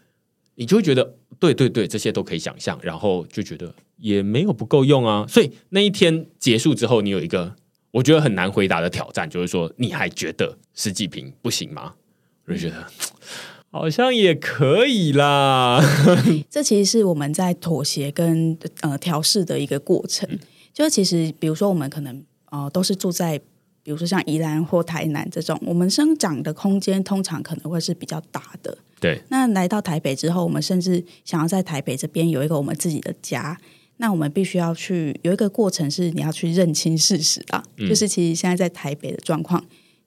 [0.55, 5.27] 你就会觉得，对对对，这些都可以想象，然后就觉得也没有不够用啊。
[5.29, 7.57] 所以那一天结束之后，你有一个
[7.95, 11.95] 我觉得很难回答的挑战，就是说你还觉得十几坪不行吗？
[12.47, 12.85] 我就觉得
[13.71, 15.81] 好像也可以啦。
[16.51, 20.29] 这其实是我们在妥协跟呃调试的一个过程。
[20.73, 23.41] 就其实比如说我们可能呃都是住在。
[23.85, 28.75] 比如说像宜兰或台南这种，我们生长的空间通常可能会是比较大的。
[28.99, 29.21] 对。
[29.29, 33.61] 那来到台北之后，我们甚至想要在台北这边有一个我们自己的家，
[33.99, 37.63] 那我们必须要去有一个过程，是你要去认清事实啊。
[37.77, 37.89] 嗯。
[37.89, 39.65] 就是其实现在在台北的状况，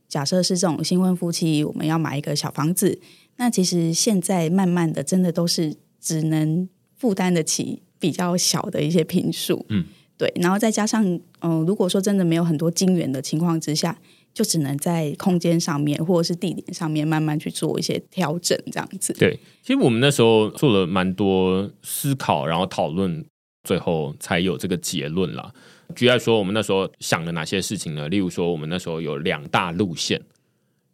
[0.07, 2.99] 假设是这种新婚夫妻，我们要买一个小房子，
[3.37, 9.65] 那其实现在慢慢的，真的都是只能负担得起比较小的一些平数。
[9.69, 9.85] 嗯。
[10.17, 13.95] 对，然后再加上，嗯、呃，如果说真的没有很多金源的情况之下，
[14.33, 19.13] 就只能在空间上面或者是地点上面慢慢去做一些调整，这样子。
[19.13, 23.23] 对，其实我们那时候做了蛮多思考，然后讨论，
[23.67, 25.53] 最后才有这个结论啦。
[25.93, 28.07] 举例说，我们那时候想了哪些事情呢？
[28.07, 30.21] 例如说，我们那时候有两大路线。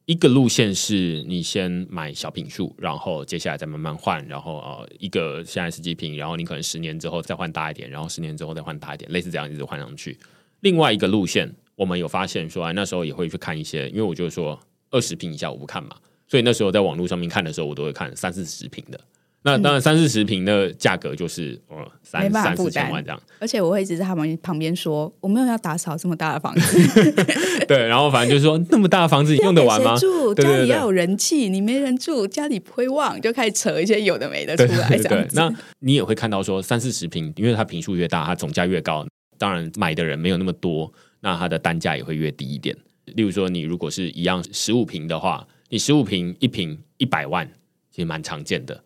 [0.05, 10.17] 一个路线是你先买小品数，然后接下来再慢慢换，然后呃，一个现在十几坪，然后你可能十年之后再换大一点，然后十年之后再换大一点，类似这样一直换上去。
[10.62, 14.59] 另外一个路线，我们有发现说，哎，那时候也会去看一些，因为我就说
[14.89, 15.95] 二十坪以下我不看嘛，
[16.27, 18.99] 所以那时候在网络上面看的时候，我都会看三四十坪的。
[19.45, 23.21] 那当然，三四十平的价格就是呃三三四千万这样。
[23.39, 27.12] 而且我会一直在他们旁边说，我没有要打扫这么大的房子。
[27.67, 29.95] 对，然后反正就是说，那么大的房子你用得完吗？
[29.99, 34.97] 住家里要有人气，你没人住，家里不会旺，就开始扯一些有的没的出来。
[34.97, 35.36] 这样子。
[35.36, 39.06] 那你也会看到说，三四十平，因为它坪数越大，它总价越高，
[39.38, 42.73] 当然买的人没有那么多，那它的单价也会越低一点。
[43.08, 47.45] 例如说，你如果是一样十五平的话，你十五平一平一百万，
[47.91, 48.82] 其实蛮常见的。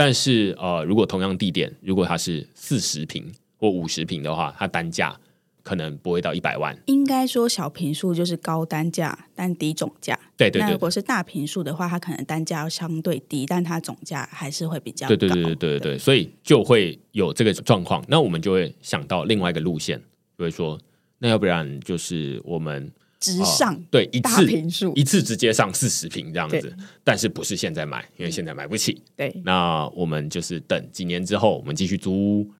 [0.00, 5.14] 但是呃，如果同样地点，如果它是四十平或五十平的话，它单价
[5.62, 6.74] 可能不会到一百万。
[6.86, 10.18] 应该说小平数就是高单价，但低总价。
[10.38, 10.62] 对对对。
[10.62, 15.14] 那如果是大平数的话，它可能单价要相对低，但它总价还是会比较高。
[15.14, 15.98] 对对对对对对，对。
[15.98, 18.02] 所以就会有这个状况。
[18.08, 20.00] 那我们就会想到另外一个路线，
[20.38, 20.80] 就会说，
[21.18, 22.90] 那要不然就是我们。
[23.20, 24.50] 直上、哦、对一次
[24.94, 29.02] 一次直接上四十平这样子，但是不是现在买，因为现在买不起。
[29.14, 32.50] 对，那我们就是等几年之后，我们继续租，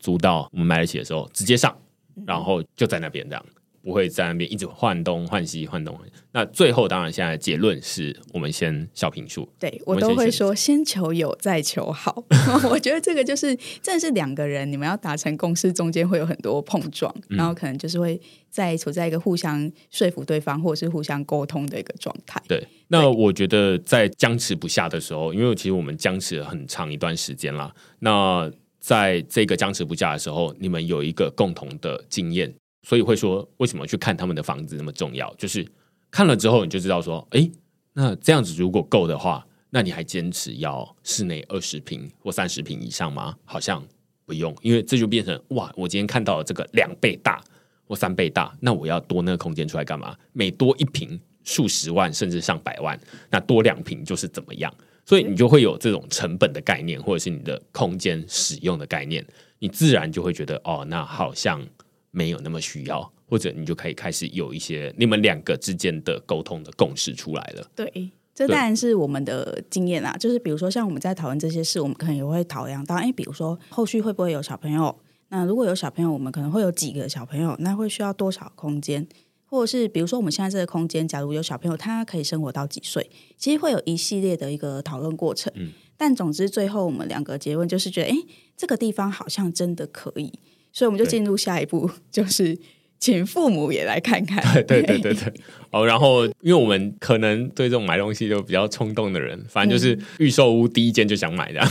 [0.00, 1.76] 租到我们买得起的时候直接上，
[2.24, 3.44] 然后就在那边这样。
[3.84, 5.96] 不会在那边一直换东换西换东。
[6.32, 9.48] 那最后当然现在结论是我们先小平数。
[9.58, 12.24] 对，我都会说先求有再求好。
[12.70, 18.20] 我觉得这个就是真的是两个人你们要达成共识，中间会有很多碰撞，嗯，然后可能就是会
[18.50, 22.42] 在处在一个互相说服对方或者是互相沟通的一个状态。
[22.48, 27.72] 对，那我觉得在僵持不下的时候，因为其实我们僵持了很长一段时间了。
[28.00, 32.52] 那在这个僵持不下的时候，你们有一个共同的经验。
[32.84, 35.34] 所以会说，为什么去看他们的房子那么重要？
[35.36, 35.66] 就是
[36.10, 37.50] 看了之后，你就知道说，哎，
[37.94, 43.34] 那这样子如果够的话，那你还坚持要室内二十平或三十平以上吗？
[43.44, 43.82] 好像
[44.26, 47.42] 不用，因为这就变成哇，我今天看到了这个两倍大
[47.86, 50.14] 或三倍大，那我要多那个空间出来干嘛？
[50.34, 54.70] 每多一平数十万甚至上百万，那多两平就是怎么样？
[55.06, 59.26] 所以你就会有这种成本的概念，或者是你的空间使用的概念，
[59.58, 61.66] 你自然就会觉得哦，那好像。
[62.14, 67.70] 没有那么需要，或者你就可以开始有一些你们两个之间的沟通的共识出来了。
[67.74, 70.16] 对，这当然是我们的经验啦。
[70.18, 74.96] 就是比如说，像我们在讨论这些事，我们可能也会讨量到，哎，比如说后续会不会有小朋友？
[75.28, 79.06] 那如果有小朋友，我们可能会有几个小朋友，那会需要多少空间？
[79.46, 83.08] 或者是比如说我们现在这个空间，假如有小朋友，他可以生活到几岁？
[83.36, 85.52] 其实会有一系列的一个讨论过程。
[85.56, 88.16] 嗯，但总之最后我们两个结论就是觉得，哎，
[88.56, 90.32] 这个地方好像真的可以。
[90.74, 92.58] 所以我们就进入下一步， 就是
[92.98, 94.42] 请父母也来看看。
[94.52, 95.32] 对对对对 对。
[95.70, 101.68] 哦，然后因为我们可能对这种买东西就比较冲动的人，反正就是预售屋第一间就想买这样。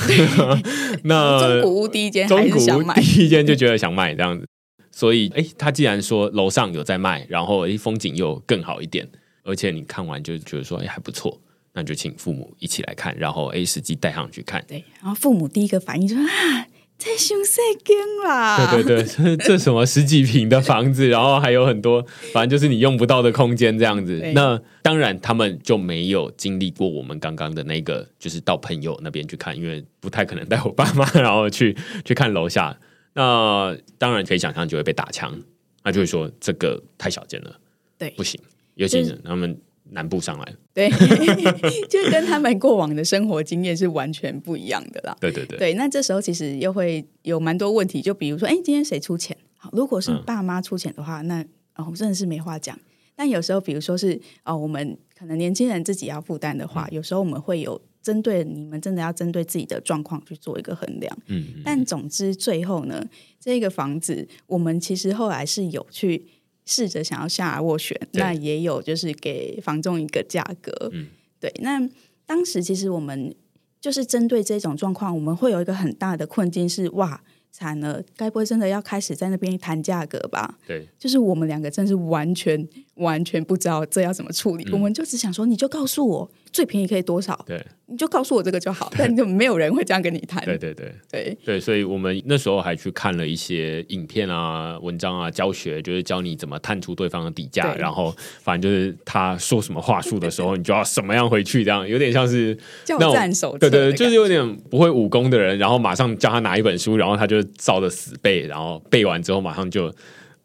[1.04, 4.48] 那中古屋第一间还是想买，第一间就觉得想买这样子。
[4.92, 9.08] 所以，哎，他既然说楼上有在卖，然后哎风景又更好一点，
[9.44, 11.42] 而且你看完就觉得说哎还不错，
[11.74, 14.64] 那就请父母一起来看，然后哎实际带上去看。
[14.68, 16.68] 对，然后父母第一个反应就是啊。
[17.04, 18.72] 太雄细间啦！
[18.72, 19.04] 对对对，
[19.36, 24.22] 这这什么十几平的房子，然后还有很多，反正就是你用不到的空间这样子。
[24.34, 31.76] 那当然，他们就没有经历过我们刚刚的那个，就是到朋友那边去看，因为不太可能带我爸妈，然后去
[32.06, 32.80] 去看楼下。
[33.14, 35.38] 那当然可以想象就会被打枪，
[35.84, 37.54] 那就会说这个太小间了，
[37.98, 38.40] 对，不行，
[38.76, 39.60] 尤其是他们。
[39.94, 40.90] 南部上来，对，
[41.88, 45.16] 就跟他们过往的生活经验是完全不一样的啦。
[45.20, 49.38] 对对对，对，那这时候其实又会有蛮多问题，就比如说，哎，今天谁出钱？
[49.56, 52.78] 好，如果是爸妈出钱的话，嗯、那哦，真的是没话讲。
[53.16, 61.16] 但有时候，比如说是哦，我们可能年轻人自己要负担的话，嗯、有时候我们会有针对你们真的要针对自己的状况去做一个衡量。
[61.28, 63.06] 嗯，嗯，但总之最后呢，
[63.40, 66.26] 这个房子我们其实后来是有去
[66.66, 70.90] 试着想要下斡旋，那也有就是给房仲一个价格。
[70.92, 71.08] 嗯，
[71.40, 71.54] 对。
[71.62, 71.90] 那
[72.26, 73.36] 当时其实我们
[73.82, 77.22] 就是针对这种状况，我们会有一个很大的困境是哇。
[77.56, 80.58] 惨了，该不会真的要开始在那边谈价格吧？
[80.66, 90.44] 对，就是我们两个真是完全完全不知道这要怎么处理，嗯、我们就只想说，你就告诉我最便宜可以多少，对，你就告诉我这个就好， 但就没有人会这样跟你谈。
[90.46, 90.94] 对对对。
[91.10, 91.38] 对。
[91.44, 109.92] 对，所以我们那时候还去看了一些影片啊、文章啊、教学，就是教你怎么探出对方的底价，然后反正就是他说什么话术的时候， 你就要什么样回去，这样有点像是叫战手，对对，就是有点不会武功的人，然后马上叫他拿一本书，然后他就照着死背，然后背完之后马上就。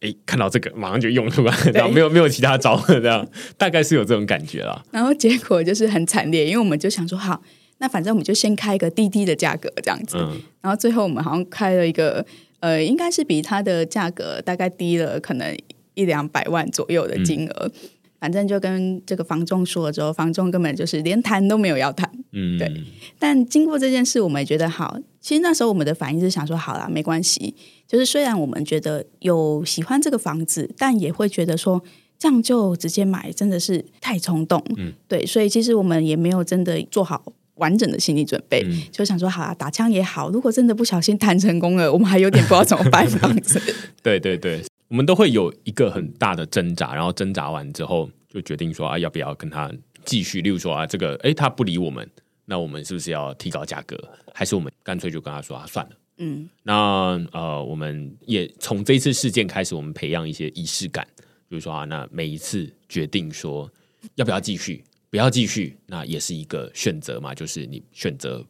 [0.00, 3.26] 哎，看到这个马上就用出来，然后没有没有其他招了， 这样
[3.56, 4.84] 大概是有这种感觉了。
[4.92, 7.42] 然后结果就是很惨烈，因为我们就想说，好，
[7.78, 10.16] 那反正我们就先开一个滴滴的价格这样子。
[10.18, 12.24] 嗯、然后最后我们好像开了一个，
[12.60, 15.56] 呃，应该是比它的价格大概低了可能
[15.94, 17.66] 一两百万左右的金额。
[17.66, 17.72] 嗯、
[18.20, 22.08] 反正就跟这个房仲说了之后，房仲根本就是连谈都没有要谈。
[22.32, 22.72] 嗯，对。
[23.18, 24.96] 但经过这件事，我们也觉得好。
[25.20, 27.54] 其实那时候我们的反应是想说，好啦，没关系。
[27.88, 31.82] 就是虽然我们觉得有喜欢这个房子，但也会觉得说
[32.18, 34.62] 这样就直接买真的是太冲动。
[34.76, 43.58] 嗯，对，所以其实我们也没有真的做好完整的心理准备，嗯、就想说好啊，打枪也好，如果真的不小心谈成功了，我们还有点不知道怎么办这样子。
[44.02, 49.72] 对对对，我们都会有一个很大的挣扎，然后挣扎完之后就决定说啊，要不要跟他
[50.04, 50.42] 继续？
[50.42, 52.06] 例如说啊，这个哎他不理我们，
[52.44, 53.98] 那我们是不是要提高价格？
[54.34, 55.92] 还是我们干脆就跟他说啊，算了。
[56.18, 61.06] 嗯，那呃，我们也从这次事件开始，我们培养一些仪式感，
[61.48, 63.70] 比如说啊，那每一次决定说
[64.16, 68.44] 要不要继续，不要继续，那也是一个选择嘛，就是你选择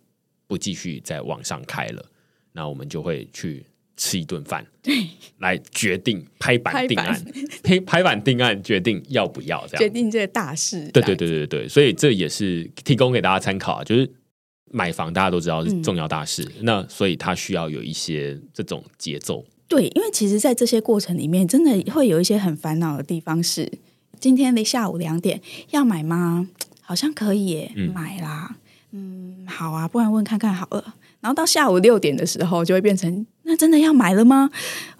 [0.47, 2.05] 不继续再往上开了，
[2.53, 3.67] 那我们就会去
[3.99, 4.95] 吃一顿饭，对，
[5.39, 6.89] 来决定拍板。
[6.89, 7.25] 定案，
[7.63, 14.11] 拍拍板定案，决定要不要这样，决定这个大事，对对对对对，所以这也是提供给大家参考啊，就是。
[14.71, 19.45] 买房大家都知道是重要大事，嗯、那所以他需要有一些这种节奏。
[19.67, 23.63] 对，因为其实，在这些过程里面，真的会有一些很烦恼的地方是。
[23.63, 23.71] 是
[24.21, 25.41] 今天的下午两点
[25.71, 26.49] 要买吗？
[26.81, 28.57] 好像可以耶，嗯、买啦。
[28.91, 30.95] 嗯，好啊，不然问看看好了。
[31.21, 34.51] 然后到下午六点的时候，就会变成那真的要买了吗？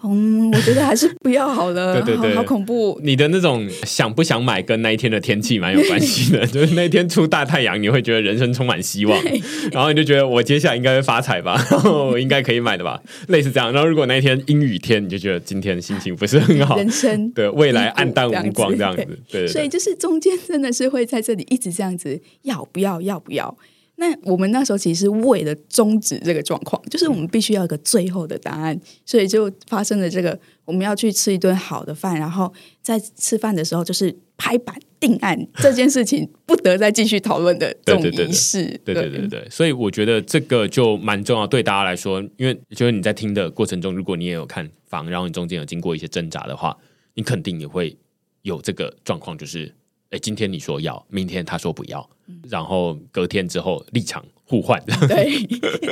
[0.03, 2.01] 嗯，我觉得还是不要好了。
[2.01, 2.99] 对对对，好，好恐怖！
[3.03, 6.43] 你的那种想不想买，跟那一天的天气蛮有关系的。
[6.47, 9.23] 就是那一天出大太阳，你会觉得人生充满希望，
[9.71, 13.71] 然后你就觉得我接下来应该会发财吧， 然后我应该可以买的吧，类似这样。
[13.71, 19.05] 然后如果那一天阴雨天，你就觉得今天心情不是很好，人生对未来暗淡无光这样子。
[19.29, 22.99] 对，所以就是中间真的是会在这里一直这样子，要不要？
[23.01, 23.55] 要不要？
[23.99, 38.79] 那我们那时候其实为了终止这个状况，就是我们必须要有个最后的答案，所以就发生了这个我们要去吃一顿好的饭，然后在吃饭的时候就是拍板定案这件事情不得再继续讨论的这种仪式。
[38.85, 46.77] 对对对对，所以我觉得这个就蛮重要，对大家来说，因为就是你在听的过程中，如果你也有看房，然后你中间有经过一些挣扎的话，
[47.15, 47.97] 你肯定也会
[48.43, 49.75] 有这个状况，就是。
[50.11, 55.47] 哎，今天你说要，明天他说不要，嗯、然后隔天之后立场互换，对，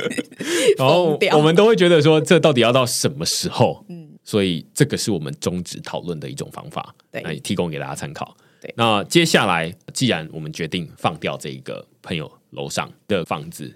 [0.76, 3.84] 然后我们都会觉得说，这到底要到什么时候？
[3.88, 8.36] 嗯，所以这个是我们终止讨论的一种方法，对，那也提供给大家参考。
[8.60, 13.72] 对，那接下来既然我们决定放掉这一个朋友楼上的房子，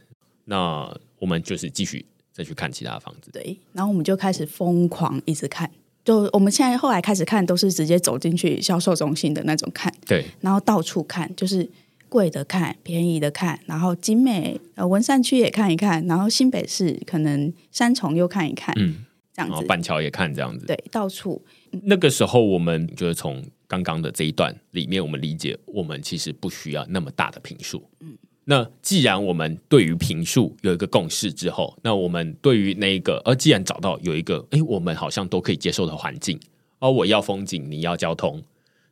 [0.47, 3.31] 那我们就是继续再去看其他房子。
[3.31, 5.71] 对，然后我们就开始疯狂一直看。
[6.05, 11.69] 就我们现在后来开始看，都是直接走进去销售中心的那种看，对，然后到处看，就是
[12.09, 21.41] 贵的看，便宜的看，然后景美呃文山区也看一看，然后新北市可能三重又看一看，嗯，这样子，板桥也看这样子，对，到处。
[21.85, 28.19] 那个时候我们就是从刚刚的这一段里面，我们理解我们其实不需要那么大的坪数，嗯。
[28.45, 36.41] 那既然我们对于评述有一个共识之后，那我们对于那一个，而既然找到有一个，哎，我们好像都可以接受的环境，
[36.81, 38.43] 而我要风景，你要交通，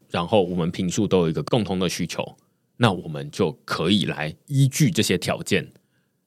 [0.09, 2.36] 然后我们评述都有一个共同的需求，
[2.76, 5.66] 那我们就可以来依据这些条件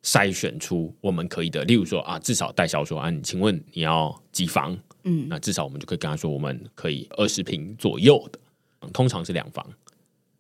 [0.03, 1.63] 筛选出我们可以的。
[1.63, 4.78] 例如说啊，至少代销说啊，你请问你要几房？
[5.05, 8.39] 嗯，那至少我们就可以跟他说，我们可以二十平左右的，
[8.91, 9.65] 通常是两房。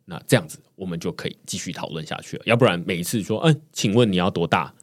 [0.05, 2.43] 那这样子，我们就可以继续讨论下去了。
[2.45, 4.73] 要不然每一次说，嗯，请问你要多大？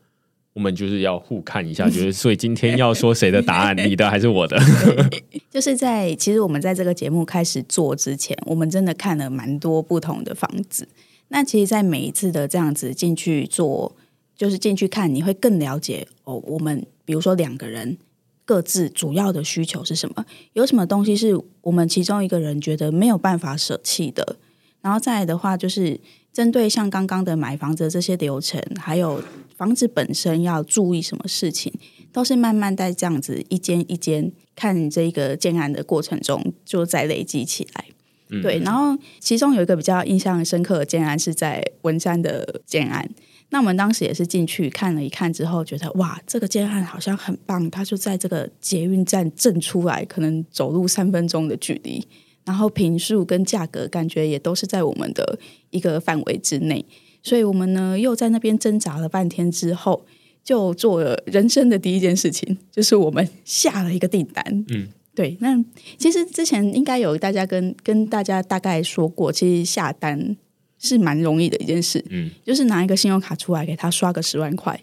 [0.53, 4.61] 我们就是要互看一下，就是所以今天要说谁的答案，你的还是我的？
[5.49, 10.89] 就是在其实我们在这个节目开始做之前，我们真的看了蛮多不同的房子。
[11.29, 13.95] 那其实，在每一次的这样子进去做，
[14.37, 16.43] 就是进去看，你会更了解哦。
[16.45, 17.97] 我们比如说两个人
[18.45, 20.27] 各自主要的需求是什么？
[20.55, 24.37] 有什么东西是我们其中一个人觉得没有办法舍弃的？
[24.83, 26.01] 然后再来的话，就是
[26.33, 29.23] 针对像刚刚的买房子的这些流程，还有
[29.57, 31.73] 房子本身要注意什么事情，
[32.13, 37.85] 都是慢慢在这样子一间一间看这个建案的过程中，就在累积起来。
[38.31, 43.09] 嗯、对，然后其中有一个比较印象深刻的建案是在文山的建案。
[43.53, 52.07] 那我们当时也是进去看了一看之后，觉得哇，这个建案好像很棒，它就在这个捷运站正出来，可能走路三分钟的距离。
[52.45, 55.39] 然后坪数跟价格感觉也都是在我们的
[55.71, 56.85] 一个范围之内，
[57.23, 60.05] 所以我们呢又在那边挣扎了半天之后，
[60.43, 64.65] 就做了人生的第一件事情， 就是我们下了一个订单。
[64.71, 65.37] 嗯，对。
[65.41, 65.63] 那
[65.99, 70.37] 其实之前应该有大家跟跟大家大概说过，其实下单
[70.79, 72.03] 是蛮容易的一件事。
[72.09, 74.81] 嗯，就是拿一个信用卡出来给他刷个十万块，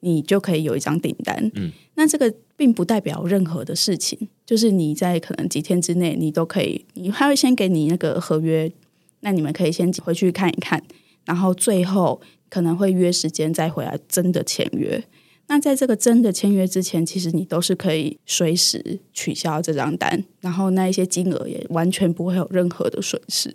[0.00, 1.50] 你就可以有一张订单。
[1.54, 2.34] 嗯，那这个。
[2.58, 8.68] 并不代表任何的事情，就是你在可能几天之内，你都可以，你他会先给你那个合约，
[9.20, 10.82] 那你们可以先回去看一看，
[11.24, 12.20] 然后最后
[12.50, 15.00] 可能会约时间再回来真的签约。
[15.46, 23.54] 那在这个真的签约之前，其实你都是可以随时取消这张单，然后那一些金额也完全不会有任何的损失。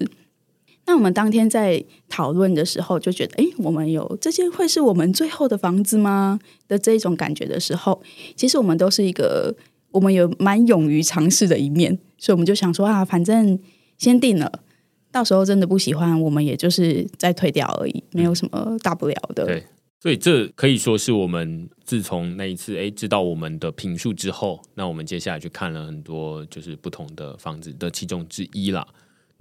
[0.85, 6.39] 那我们当天在讨论的时候，就觉得，哎，我们有这些会是我们最后的房子吗？
[6.67, 8.01] 的这种感觉的时候，
[8.35, 9.55] 其实我们都是一个，
[9.91, 13.57] 我们有蛮勇于尝试的一面，所以我们就想说啊，反正
[13.97, 14.51] 先定了，
[15.09, 19.45] 到时候真的不喜欢，我们也就是再退掉而已，没有什么大不了的。
[19.45, 19.63] 对，
[20.01, 28.85] 所以这可以说是我们自从那一次哎知道我们的评述之后，那我们接下来去看了很多就是不同的房子的其中之一啦。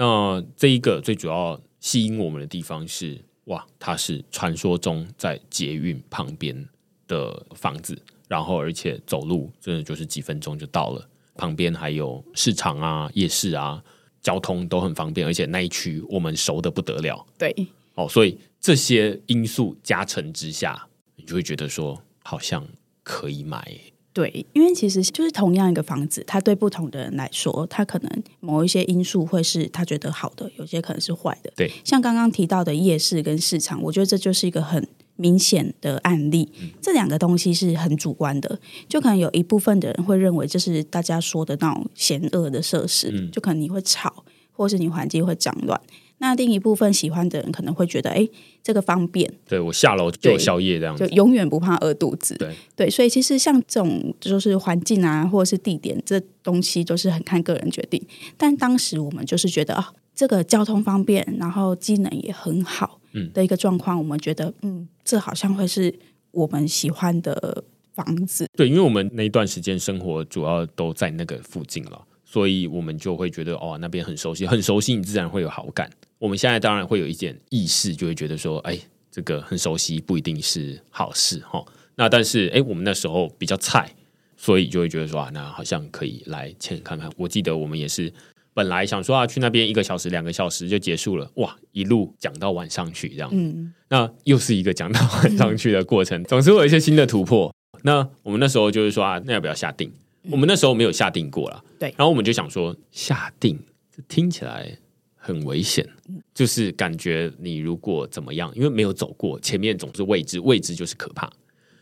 [0.02, 6.68] 那这一个最主要吸引我们的地方是，哇，它是传说中在捷运旁边
[7.06, 7.96] 的房子，
[8.26, 13.80] 然后而且走路真的就是几分钟就到了，旁边还有市场啊、夜市啊，
[14.20, 17.24] 交通都很方便，而且那一区我们熟得不得了。
[17.38, 17.54] 对，
[17.94, 22.66] 哦，所以这些因素加成之下，你就会觉得说，好像
[23.04, 23.78] 可以买。
[24.12, 31.50] 对，因为其实就是同样一个房子，它对不同的人来说，它可能某一些因素会是他觉得好的，有些可能是坏的。
[31.56, 34.86] 对，像刚刚提到的夜市跟市场，我觉得这就是一个很
[35.16, 36.50] 明显的案例。
[36.60, 45.80] 嗯，这两个东西是很主观的，就可能有一部分的人会认为这是大家说的那种险恶的设施，嗯，就可能你会吵，或是你环境会脏乱。
[46.22, 48.26] 那另一部分喜欢的人可能会觉得，哎，
[48.62, 52.36] 这个方便，对，我下楼就有宵夜这样子，就永远不怕饿肚子。
[52.36, 58.00] 对对，所以其实像这种就是环境啊，或者是地点，这东西都是很看个人决定。
[58.36, 65.92] 但当时我们就是觉得啊，这个交通方便，然后机能也很好，嗯，的一个状况，嗯，我们觉得，嗯，这好像会是
[66.30, 67.64] 我们喜欢的
[67.96, 68.46] 房子。
[68.56, 75.90] 对，因为我们那一段时间生活主要都在那个附近了，所以我们就会觉得，哦，那边很熟悉，很熟悉，你自然会有好感。
[76.22, 78.78] 我们现在当然会有一点意识，就会觉得说，哎，
[79.10, 81.64] 这个很熟悉不一定是好事哈。
[81.96, 83.92] 那但是，哎，我们那时候比较菜，
[84.36, 87.10] 所以就会觉得说啊，那好像可以来签看看。
[87.16, 88.12] 我记得我们也是
[88.54, 93.28] 本来想说啊，去那边一个小时、两个小时就结束了，哇，一路讲到晚上去这样。
[93.32, 97.52] 嗯，那又是一个讲到晚上去的过程，总是会有一些新的突破。
[97.82, 99.92] 那我们那时候就是说啊，那要不要下定？
[100.30, 101.92] 我们那时候没有下定过了，对。
[101.98, 103.58] 然后我们就想说，下定
[103.90, 104.78] 这听起来。
[105.24, 105.88] 很危险，
[106.34, 111.30] 就是感觉你如果怎么样，因为没有走过，前面总是未知，未知就是可怕，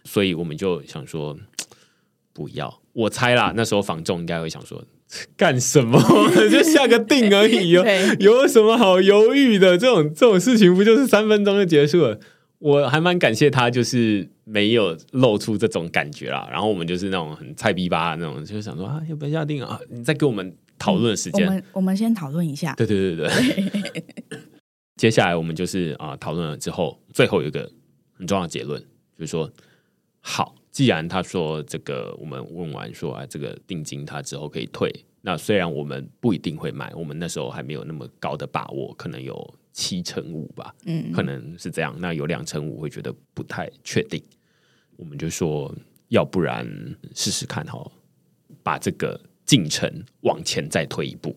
[0.04, 1.34] 所以我们就想说
[2.34, 2.80] 不要。
[2.92, 4.84] 我猜啦，那时候房仲应该会想说
[5.38, 5.98] 干什么，
[6.52, 7.84] 就下个定而已哦，
[8.20, 9.78] 有什么好犹豫的？
[9.78, 12.20] 这种这种事情不就是三分钟就结束了？
[12.58, 16.46] 我还蛮感谢他，就是没有露出这种感觉啦。
[16.52, 19.80] 然后我们就是那种很菜逼吧那种，就是想说啊，要不要下定啊？
[19.88, 20.54] 你再给我们。
[20.80, 22.74] 讨论的时间，我们我们先讨论一下。
[22.74, 24.40] 对对对对，
[24.96, 27.70] 接下来我们就是啊，讨论了之后，最后有一个
[28.14, 28.80] 很重要的结论，
[29.16, 29.52] 就是说，
[30.20, 41.94] 好，既然他说这个，我们问完说啊，这个定金他之后可以退，那虽然我们不一定会买，我们那时候还没有那么高的把握，可能有七成五吧，嗯，可能是这样。
[41.98, 44.22] 那有两成五会觉得不太确定，
[44.96, 45.70] 我们就说，
[46.08, 46.66] 要不然
[47.14, 47.86] 试试看哈，
[48.62, 49.20] 把这个。
[49.50, 51.34] 进程往前再推一步，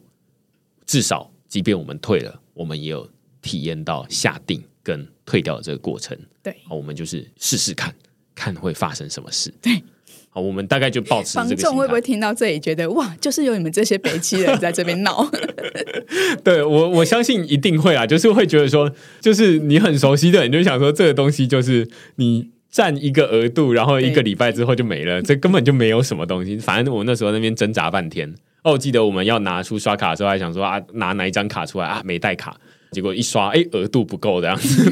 [0.86, 3.10] 至少即便我们退了，我们也有
[3.42, 6.16] 体验到下定跟退掉的这个过程。
[6.44, 7.92] 对，好，我们就是试试看
[8.36, 9.52] 看会发生什么事。
[9.60, 9.82] 对，
[10.30, 11.50] 好，我们大概就保持这个。
[11.50, 15.28] 房仲会不会听到这里觉得哇，就是有你们这些北七人在这边闹？
[16.46, 26.58] 对我，我相信一定会啊，就是会觉得说，就是你很熟悉的，你就想说这个东西就是你占一个额度，然后一个礼拜之后就没了，这根本就没有什么东西。
[26.58, 28.28] 反正我那时候那边挣扎半天。
[28.64, 32.02] 哦，我记得我们要拿出刷卡的时候，还想说啊，拿哪一张卡出来啊？
[32.04, 32.60] 没带卡，
[32.92, 34.92] 结果一刷，哎，额度不够这样子。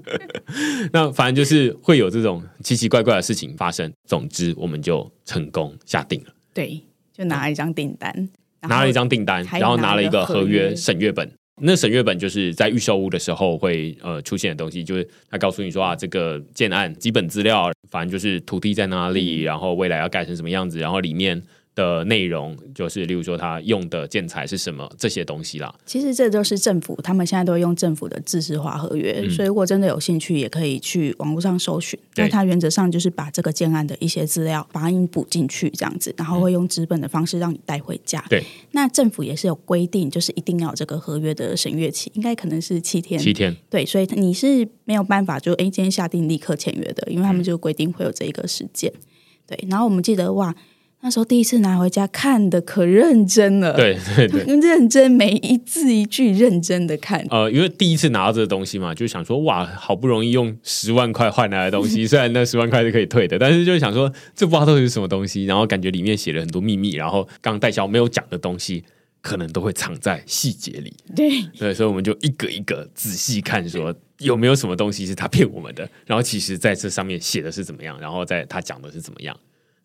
[0.92, 3.90] 那反正就是会有这种奇奇怪怪的事情发生。
[4.06, 6.34] 总之，我们就成功下定了。
[6.52, 6.82] 对，
[7.16, 8.28] 就拿了一张订单，
[8.68, 11.32] 拿了一张订单，然后拿了一个合约审阅本。
[11.60, 21.42] 那审阅本就是在预售屋的时候会呃出现的东西，就是他告诉你说啊，这个建案基本资料，反正就是土地在哪里，然后未来要盖成什么样子，然后里面。
[21.78, 25.72] 的内容就是，例如说他用的建材是什么这些东西啦。
[25.86, 31.96] 其实这都是政府，他们现在都用政府的自治化合约，嗯、所以如果真的有兴趣，也可以去网络上搜寻。
[32.16, 38.24] 那它原则上就是把这个建案的一些资料把你补进去，这样子，然后会用纸本的方式让你带回家。
[38.28, 43.20] 对，那政府也是有规定，就是一定要有这个合约的审阅期，应该可能是七天。
[43.20, 43.56] 七天。
[43.70, 48.92] 对，所以你是没有办法就哎今天下定立刻签约的，因为他们就规定会有这一个时间。
[48.92, 49.00] 嗯、
[49.46, 50.52] 对，然后我们记得哇。
[51.00, 57.24] 那时候第一次拿回家看的可认真了，对对对，认真每一字一句认真的看。
[57.30, 68.82] 呃，因为第一次拿到这个东西嘛，就想说哇，好不容易用 十万块换来的东西，虽然那十万块是可以退的，但是就想说这不知道都是什么东西，然后感觉里面写了很多秘密，然后刚刚代销没有讲的东西，
[69.22, 70.92] 可能都会藏在细节里。
[71.14, 79.36] 对对，所以我们就一个一个仔细看，说有没有什么东西是他骗我们的，然后其实在这上面写的是怎么样，然后在他讲的是怎么样。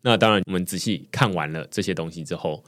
[0.04, 2.64] 那当然，我们仔细看完了这些东西之后，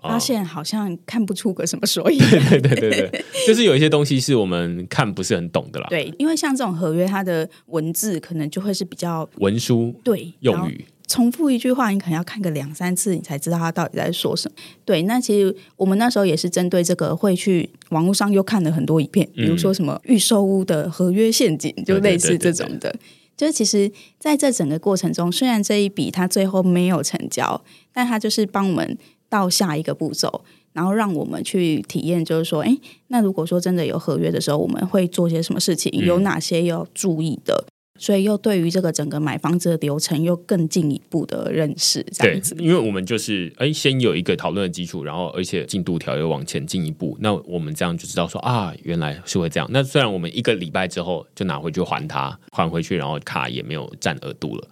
[0.00, 2.18] 发现好像看不出个什么所以。
[2.18, 5.86] 对 对对对对，就是有一些东西是我们看不是很懂的啦。
[5.90, 14.56] 对，因为像这种合约，它的文字可能就会是比较文书，对用语，重复一句话，你可能要看个两三次，你才知道他到底在说什么。
[14.84, 22.90] 对，那其实我们那时候也是针对这个，会去网络上又看了很多影片，比如说什么预售屋的合约陷阱，就类似这种的。
[22.90, 23.00] 对对对对对
[23.36, 27.62] 就是其实在这整个过程中，虽然这一笔他最后没有成交，
[27.92, 28.96] 但他就是帮我们
[29.28, 32.76] 到下一个步骤，然后让我们去体验，就是说，哎，
[33.08, 35.92] 那如果说真的有合约的时候，我们会做些什么事情？
[36.04, 37.66] 有哪些要注意的？
[37.98, 42.54] 所以又对于这个整个买房子的流程又更进一步的认识，这样子。
[42.58, 49.68] 因为我们就是哎，先有一个讨论的基础，然后而且进度条又往前进一步，那我们这样就知道说啊，原来是会这样。
[49.72, 54.68] 那虽然我们一个礼拜之后就拿回去还他，还回去，然后卡也没有占额度了。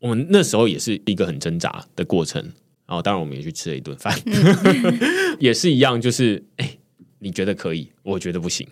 [0.00, 2.52] 我们那时候也是一个很挣扎的过程。
[2.84, 4.14] 然后当然我们也去吃了一顿饭，
[5.40, 6.76] 也是一样，就是哎，
[7.20, 8.66] 你觉得可以，我觉得不行。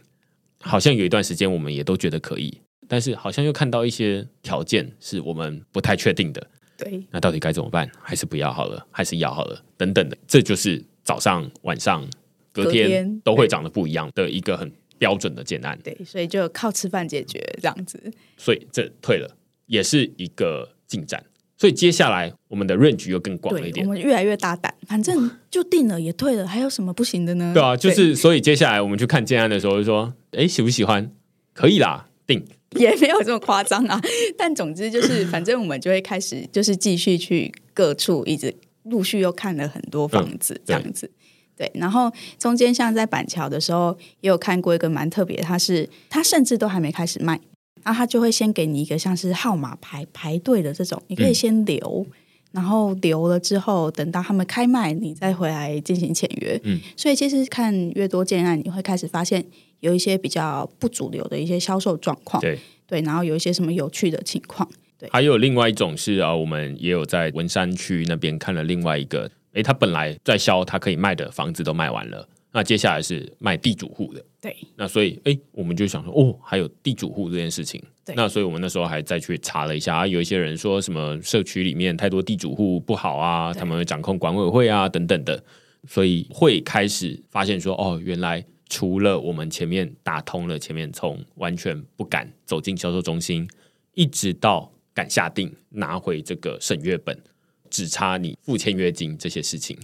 [0.58, 2.60] 好像有一段时间我们也都觉得可以。
[2.90, 6.44] 但是好像又看到一些条件是我们不太确定的，
[6.76, 7.88] 对，那到底该怎么办？
[8.02, 8.84] 还是不要好了？
[8.90, 9.62] 还是要好了？
[9.76, 12.04] 等等的，这就是早上、晚上、
[12.50, 15.78] 隔天都会长得不一样的一个很标准的建案。
[15.84, 18.12] 对，所以就靠吃饭解决这样子。
[18.36, 19.36] 所以这退了，
[19.66, 21.24] 也是一个进展。
[21.56, 27.52] 所以接下来我们的 range 又更广了一点，我们越来越大胆，反正就定了也退了，还有什么不行的呢？
[27.54, 31.12] 对啊，就是所以接下来我们去看建案的时候就说，哎，喜不喜欢？
[31.52, 32.46] 可以啦，定。
[32.76, 34.00] 也没有这么夸张啊，
[34.38, 38.54] 但总之就是， 反正我们就会开始，就是继续去各处，一直
[38.84, 41.06] 陆续又看了很多房子，这样子。
[41.06, 41.18] 嗯、
[41.56, 42.08] 对，然后
[42.38, 47.40] 中间像在板桥的时候，也有看过一个蛮特别，他是他甚至都还没开始卖，
[47.82, 52.06] 然后他就会先给你一个像是号码牌排队的这种，你可以先留。
[52.08, 52.12] 嗯
[52.52, 56.60] 然后留了之后，等到他们开卖，你再回来进行签约。
[56.64, 59.44] 嗯，所以其实看越多建案，你会开始发现
[59.80, 62.40] 有一些比较不主流的一些销售状况。
[62.40, 64.68] 对对，然后有一些什么有趣的情况。
[64.98, 72.28] 对，还有另外一种是啊，我们也有在文山区那边看了另外一个，诶，他本来在销，他可以卖的房子都卖完了。
[72.52, 74.56] 那接下来是卖地主户的，对。
[74.74, 77.80] 那所以，哎，我们就想说，哦，还有地主户这件事情。
[78.04, 78.12] 对。
[78.16, 85.40] 那所以我们那时候还再去查了一下，啊，有一些人说什么社区里面太多地主户不好啊，他们会掌控管委会啊等等的，
[85.86, 93.46] 所以会开始发现说，哦，原来除了我们前面打通了，前面从完全不敢走进销售中心，
[93.92, 97.22] 一直到敢下定拿回这个审阅本，
[97.68, 99.78] 只差你付签约金这些事情，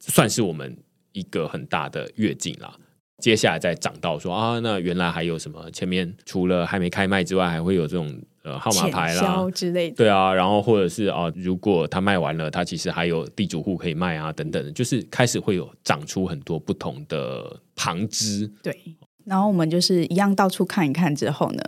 [0.00, 0.76] 算是我们。
[1.12, 2.78] 一个很大的跃进啦，
[3.18, 5.70] 接下来再涨到说啊，那原来还有什么？
[5.70, 9.96] 前面除了还没开卖之外，还会有这种呃号码牌啦之类的。
[9.96, 18.50] 对啊，然后或者是啊，如果他卖完了，他其实还有地主户可以卖啊，等等的，就是开始会有长出很多不同的旁支。
[18.62, 18.78] 对，
[19.24, 21.62] 然后我们就是一样到处看一看之后呢，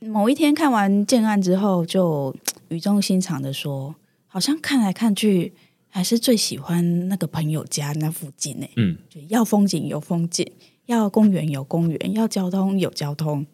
[0.00, 2.34] 某一天看完建案之后，就
[2.68, 3.94] 语重心长的说。
[4.34, 5.52] 好像看来看去，
[5.90, 8.66] 还是最喜欢那个朋友家那附近呢。
[8.76, 8.96] 嗯，
[9.28, 10.50] 要风景有风景，
[10.86, 13.46] 要公园有公园，要交通有交通。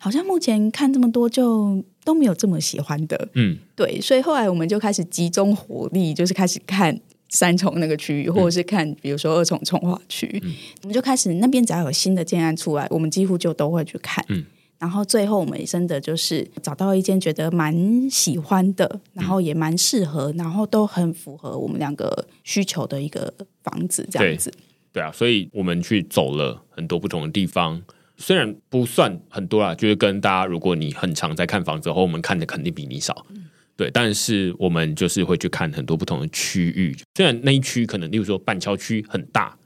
[0.00, 3.28] 好像目前看这么多，就都没有这么喜欢的。
[3.34, 6.98] 嗯，对，所以后来我们就开始集中火力，就是开始看
[7.28, 10.52] 三重那个区域，或者是看比如说二重重化区，嗯、
[10.82, 14.24] 我们就开始那边只要有新的建案出来，我们几乎就都会去看。
[14.28, 14.44] 嗯，
[14.80, 24.52] 然后最后我们真的就是找到一间觉得蛮喜欢的，然后也蛮适合，然后都很符合我们两个需求的一个房子，这样子。
[24.92, 27.82] 对，啊，所以我们去走了很多不同的地方。
[28.18, 33.90] 虽然不算很多啦，就是跟大家，如果你很常在看房子，然后我们看的肯定比你少，嗯、对。
[33.90, 36.96] 但是我们就是会去看很多不同的区域。
[37.16, 39.56] 虽然那一区可能，例如说板桥区很大，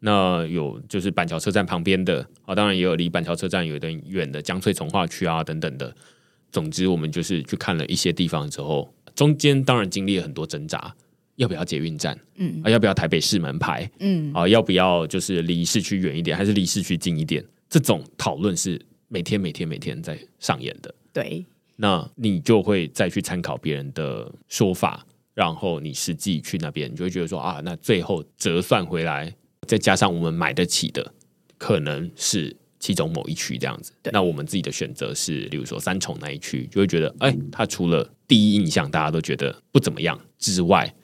[0.00, 5.92] 那有就是板桥车站旁边的啊，当然也有离板桥车站有点远的江翠从化区啊等等的。
[6.52, 10.94] 总之，我们就是去看了一些地方之后，中间当然经历了很多挣扎，
[11.36, 12.18] 要不要捷运站？
[12.36, 13.90] 嗯啊，要不要台北市门牌？
[14.00, 17.44] 嗯啊，要不要就是离市区远一点，还是离市区近一点？
[17.68, 21.44] 这种讨论是每天每天每天在上演的，对。
[21.76, 25.04] 那你就会再去参考别人的说法，
[25.34, 29.34] 然后你实际去那边，你就会觉得说啊，那最后折算回来，
[29.66, 31.12] 再加上我们买得起的，
[31.58, 33.92] 可能是其中某一区这样子。
[34.12, 40.94] 那我们自己的选择是，例如说三重那一区，就会觉得，哎，它除了第一印象大家都觉得不怎么样之外，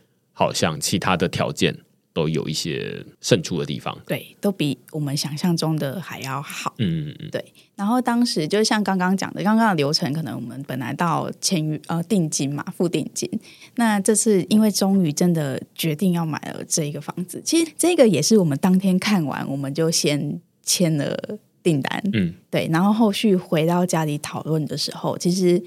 [0.41, 1.77] 好像其他的条件。
[2.13, 6.75] 都有一些胜出的地方，对，都比我们想象中的还要好。
[6.79, 7.43] 嗯嗯嗯，对。
[7.77, 13.31] 然后当时就像刚刚讲的，刚刚的流程，可能我们本来到签约呃定金嘛，付定金。
[13.77, 21.17] 那这次因为终于真的决定要买了这一个房子，其实这个也是我们当天看完，我们就先签了
[21.63, 22.03] 订单。
[22.13, 22.69] 嗯，对。
[22.73, 25.63] 然后后续回到家里讨论的时候，其实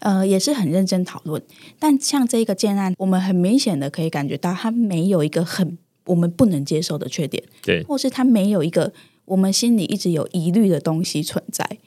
[0.00, 1.42] 呃也是很认真讨论。
[1.78, 8.92] 但像这个建案，我们很明显的可以感觉到，它没有一个很我们不能接受的缺点，对，或是它没有一个
[9.26, 11.78] 我们心里一直有疑虑的东西存在。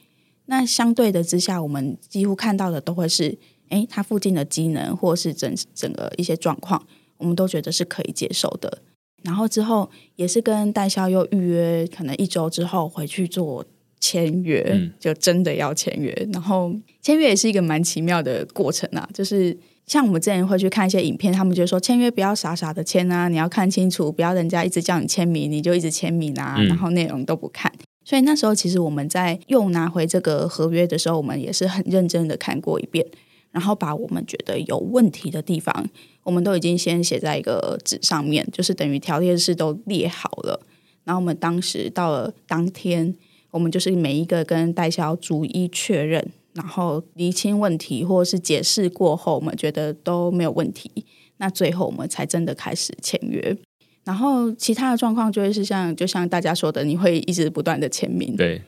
[0.46, 3.38] 那相对的之下，我们几乎看到的都会是，
[3.70, 6.86] 诶，它附近的机能或是整整个一些状况，
[7.18, 8.80] 我们都觉得是可以接受的。
[9.24, 13.64] 然后之后也是跟代销又预约，可能一周之后回去做
[14.02, 16.12] 签约，嗯、就真的要签约。
[16.34, 19.58] 然后签约也是一个蛮奇妙的过程啊，就是。
[19.88, 27.70] 像我们之前会去看一些影片，他们就说签约不要傻傻的签啊，你要看清楚，不要人家一直叫你签名，你就一直签名啊，嗯、然后内容都不看。
[28.06, 33.06] 所以那时候其实我们在又拿回这个合约的时候，我们也是很认真的看过一遍，
[33.52, 35.90] 然后把我们觉得有问题的地方，
[36.24, 40.62] 我们都已经先写在一个纸上面，就是等于条列式都列好了。
[41.04, 43.14] 然后我们当时到了当天，
[43.52, 46.32] 我们就是每一个跟代销逐一确认。
[46.54, 50.92] 然后厘清问题，或者是解释过后，我们觉得都没有问题，
[51.38, 53.58] 那最后我们才真的开始签约。
[54.04, 58.36] 然后其他的状况就会是像，就像大家说的，你会一直不断的签名。
[58.36, 58.62] 对，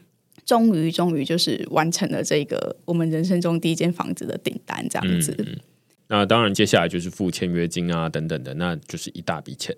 [0.46, 5.36] 终于终于就是完成了这个我们人生中第一间房子的订单，这样子。
[5.40, 5.58] 嗯，
[6.08, 9.76] 那当然，接下来就是付签约金啊，等等的，那就是一大笔钱。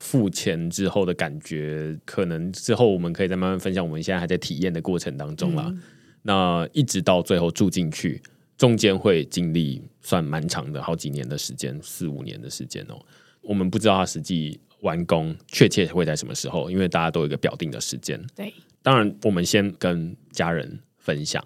[0.00, 3.84] 付钱之后的感觉，可能之后我们可以再慢慢分享。
[3.84, 5.64] 我们现在还在体验的过程当中啦。
[5.68, 5.82] 嗯
[6.28, 8.20] 那一直到最后住进去，
[8.58, 13.00] 中间会经历算蛮长的，好几年的时间，四五年的时间哦。
[13.42, 18.20] 我们不知道它实际完工确切会在什么时候，因为大家都有一个表定的时间。
[18.34, 21.40] 对，当然我们先跟家人分享，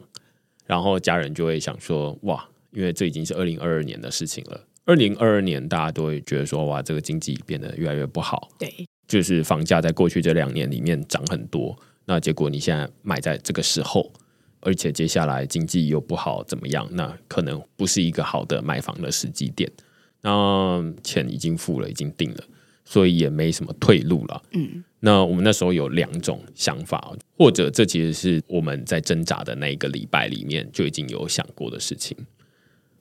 [0.64, 4.66] 然后家人就会想说：哇，因为这已经是二零二二年的事情了。
[4.90, 8.48] 二零二二年大家都会觉得说：哇，这个经济变得越来越不好。
[8.58, 8.68] 对，
[9.06, 14.12] 就是房价在过去这两年里面涨很多，那结果你现在买在这个时候。
[14.62, 16.86] 而且接下来经济又不好，怎么样？
[16.90, 19.70] 那可能不是一个好的买房的时机点。
[20.20, 22.44] 那钱已经付了，已经定了，
[22.84, 24.42] 所以也没什么退路了。
[24.52, 32.14] 嗯，那我们那时候有两种想法，或者这其实是我们在挣扎的那一个礼拜里面就已经有想过的事情。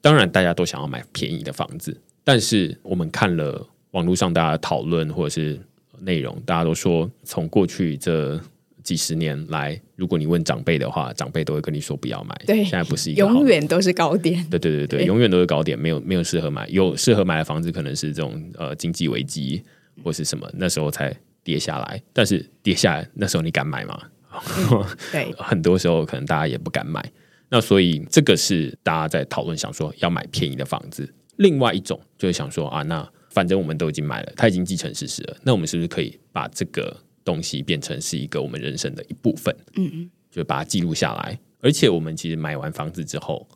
[0.02, 5.60] 当然，大家都想要买便宜的房子，但是我们看了网络上大家的讨论或者是
[6.00, 8.40] 内容，大家都说从过去这。
[8.82, 12.34] 几十年来，如果你问长辈的话，长辈都会跟你说不要买。
[12.48, 14.44] 对，现在不是一个永远都是高点。
[14.50, 16.68] 对对对对，对永远都是高点，没有没有适合买。
[16.70, 19.62] 有适合买的房子，可能是这种呃经济危机
[20.04, 22.02] 或是什么，那时候才跌下来。
[22.14, 24.02] 但是跌下来那时候你敢买吗？
[24.34, 27.12] 嗯、对， 很多时候可能大家也不敢买。
[27.50, 31.14] 那所以这个是大家在讨论，想说要买便宜的房子。
[31.38, 36.96] 另外一种就是想说啊，那反正我们都已经买了，它已经既成事实了，那我们是不是可以把这个？
[37.26, 41.40] 东西变成是一个我们人生的一部分，嗯嗯，就把它记录下来。
[41.60, 43.48] 而且我们其实买完房子之后，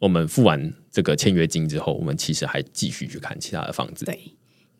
[0.00, 4.04] 我们付完这个签约金之后，我们其实还继续去看其他的房子。
[4.04, 4.18] 对。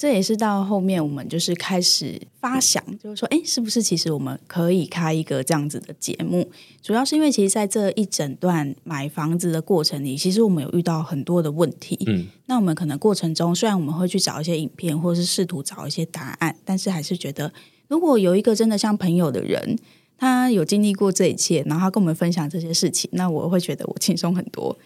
[0.01, 6.51] 这也是到后面我们就是开始发想，就是说，哎，是不是其实我们可以开一个这样子的节目？
[6.81, 11.99] 主要是因为其实在这一整段买房子的过程里，其实我们有遇到很多的问题。
[12.07, 17.53] 嗯，那我们可能过程中虽然我们会去找一些影片，或者是试图找一些答案，但是还是觉得，
[17.87, 19.77] 如果有一个真的像朋友的人，
[20.17, 24.79] 他有经历过这一切，然后他跟我们分享这些事情，那我会觉得我轻松很多。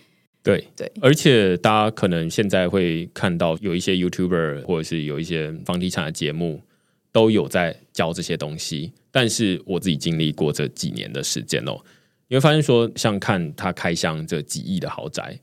[0.44, 6.60] 对对，而且大家可能现在会看到有一些 YouTuber 或者是有一些房地产的节目
[7.10, 11.80] 都有在教这些东西，但是我自己经历过这几年的时间哦，
[12.28, 15.40] 你会发现说，像看他开箱这几亿的豪宅。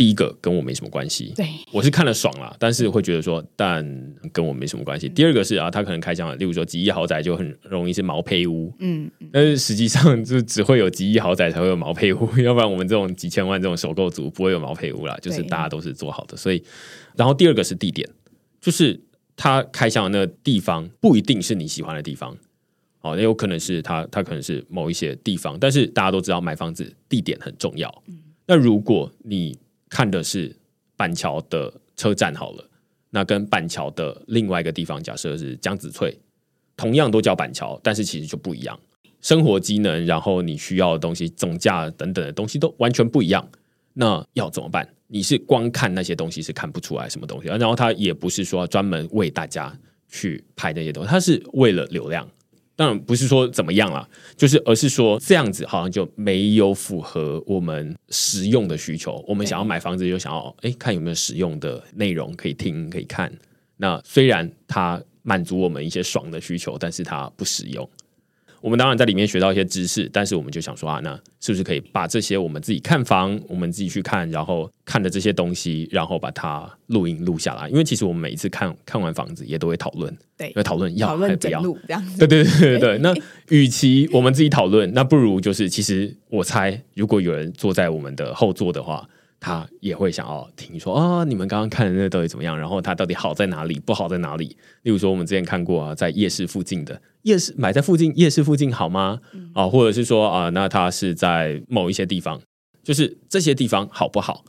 [0.00, 3.84] 第一个跟我没什么关系，对，我是看了爽了，但是会觉得说，但
[4.32, 5.10] 跟我没什么关系。
[5.10, 16.34] 第二个是啊，他可能开箱了，例如说几亿豪宅就很容易是毛坯屋，嗯，但是实际上就只会有几亿豪宅才会有毛坯屋， 要不然我们这种几千万这种首购族不会有毛坯屋啦，就是大家都是做好的。
[16.34, 16.64] 所以，
[17.14, 18.08] 然后第二个是地点，
[18.58, 18.98] 就是
[19.36, 22.34] 他开箱的那个地方不一定是你喜欢的地方，
[23.02, 28.02] 哦，也有可能是他他可能是某一些地方，但是大家都知道买房子地点很重要。
[28.08, 28.18] 嗯。
[28.46, 29.58] 那如果你
[29.90, 30.56] 看的是
[30.96, 32.64] 板桥的车站好了，
[33.10, 36.18] 那跟板桥的另外一个地方，假设是江子翠，
[36.76, 38.78] 同样都叫板桥，但是其实就不一样，
[39.20, 43.46] 生活机能，然后你需要的东西、总价等等的东西都完全不一样。
[43.92, 44.88] 那要怎么办？
[45.08, 49.76] 你是光看那些东西是看不出来什么东西，然后他也不是说专门为大家
[50.08, 52.26] 去拍那些东西，他是为了流量。
[52.80, 54.08] 当然不是说怎么样啦，
[54.38, 59.22] 就是而是说这样子好像就没有符合我们实用的需求。
[59.28, 63.30] 我们想要买房子，就想要哎看有没有实用的内容可以听可以看。
[63.76, 67.86] 那虽然它满足我们一些爽的需求，但是它不实用。
[68.60, 77.68] 我们当然在里面学到一些知识，但是我们就想说啊，那是不是可以把这些我们自己看房，我们自己去看，然后看的这些东西，然后把它录音录下来？
[77.68, 82.18] 因为其实我们每一次看看完房子，也都会讨论，对，会讨论要还是不要，这样子。
[82.18, 82.98] 对对对对对。
[82.98, 83.14] 那
[83.48, 89.08] 与其我们自己讨论，那不如就是其实我猜，如果有人坐在我们的后座的话。
[89.40, 92.56] 他也会想要听说啊、哦，你们刚刚看的那个到底怎么样？
[92.56, 94.54] 然后它到底好在哪里，不好在哪里？
[94.82, 99.18] 例如说，我们之前看过啊，在夜市附近的夜市买在附近夜市附近好吗？
[99.32, 102.38] 嗯、啊，或者是说啊，那它是在某一些地方，
[102.82, 104.44] 就是这些地方好不好？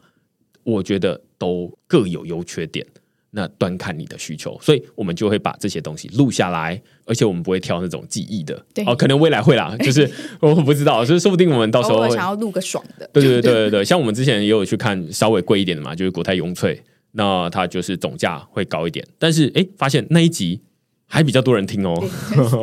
[0.63, 2.85] 我觉得都各有优缺点。
[3.31, 8.61] 那端看你的需求，所以我们就会把这些东西录下来，而且我们不会挑那种记忆的。
[8.73, 10.09] 对哦，可能未来会啦， 就是
[10.39, 13.09] 我不知道，就是说不定我们到时候会想要录个爽的。
[13.13, 16.81] 对对对对 对，像我们之前也有去看稍微贵一点的嘛，就是国泰永翠，
[17.13, 20.61] 那它就是总价会高一点，但是哎，发现那一集。
[21.13, 22.01] 还比较多人听哦，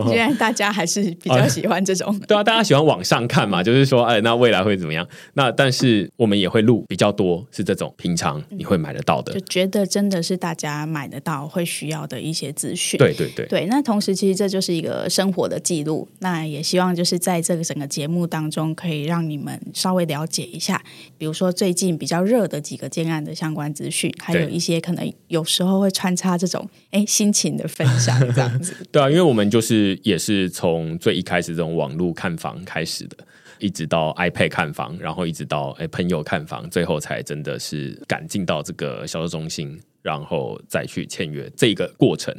[0.09, 2.21] 现在大家还是比较喜欢这种、啊。
[2.27, 5.07] 对啊，大家喜欢往上看嘛，就是说，哎，那未来会怎么样？
[5.35, 12.97] 那但是我们也会录比较多，是这种平常你会买得到的，就觉得真的是大家买得到会需要的一些资讯。
[12.97, 13.67] 对对对对。
[13.67, 16.09] 那同时，其实这就是一个生活的记录。
[16.21, 20.83] 那也希望就是在这个整个节目当中，可以让你们稍微了解一下，
[21.19, 28.19] 比如说最近比较热的几个建案的相关资讯，还有一些可能有时候会穿插这种哎心情的分享。
[28.39, 33.16] 这样子，对啊，因为我们就是也是从最一开始这种网络看房开始的，
[33.59, 42.34] 一直到 iPad 看房，然后一直到哎朋友看房，最后才真的是赶进到这个销售中心，然后再去签约这个过程。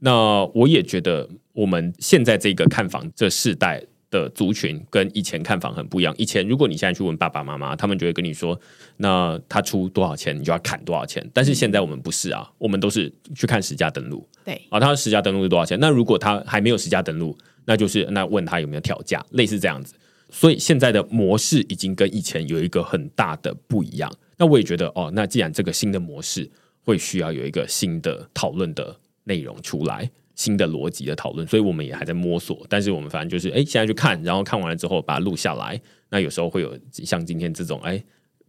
[0.00, 3.82] 那我也觉得我们现在这个看房这世代。
[4.10, 6.14] 的族群跟以前看房很不一样。
[6.16, 8.58] 以前如果你现在去问爸爸妈妈，他们就会跟你说，
[8.98, 11.28] 那他出多少钱，你就要砍多少钱。
[11.32, 14.26] 但是现在我们不是啊，我们都是去看实价登录。
[14.44, 15.78] 对啊，他实价登录是多少钱？
[15.80, 19.94] 那如果他还没有实价登录，那就是那问他有没有调价，类似这样子。
[20.30, 24.12] 所以现在的模式已经跟以前有一个很大的不一样。
[24.36, 26.50] 那我也觉得哦，那既然这个新的模式
[26.84, 30.10] 会需要有一个新的讨论的内容出来。
[30.36, 32.64] 新的逻辑的讨论，所以我们也还在摸索。
[32.68, 35.80] 但是我们反正就是，哎，现在去看，然后看完了之后把它录下来。
[36.10, 38.00] 那有时候会有像今天这种，哎，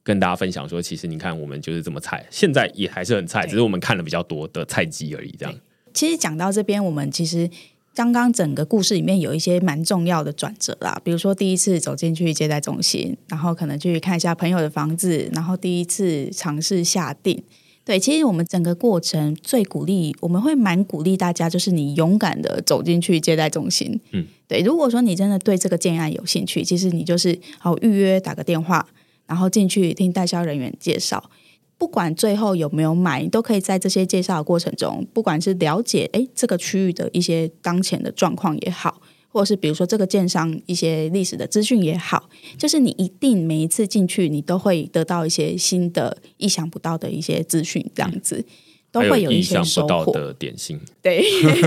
[0.03, 5.33] 跟大家分享说，其实你看，我们就是这么菜，现在也还是很菜，只是我们看了比较多的菜鸡而已。
[5.39, 5.55] 这样。
[5.93, 7.49] 其实讲到这边，我们其实
[7.95, 17.41] 刚刚整个故事里面有一些蛮重要的转折啦，比如说第一次走进去接待中心，然后可能去看一下朋友的房子，然后第一次尝试下定。
[17.87, 23.97] 对，其实我们整个过程最鼓励，我们会蛮鼓励大家，就是你勇敢的走进去接待中心。
[24.11, 28.85] 嗯，对，如果说你真的对这个建案有兴趣，其实你就是好预约，打个电话，
[29.25, 31.31] 然后进去听代销人员介绍。
[31.77, 48.37] 不管最后有没有买，你都可以在这些介绍的过程中，不管是了解诶这个区域的一些当前的状况也好，或者是比如说这个建商一些历史的资讯也好，就是你一定每一次进去，你都会得到一些新的、意想不到的一些资讯，这样子。
[48.39, 48.45] 嗯
[48.89, 51.21] 都会有一些收获的点心，对，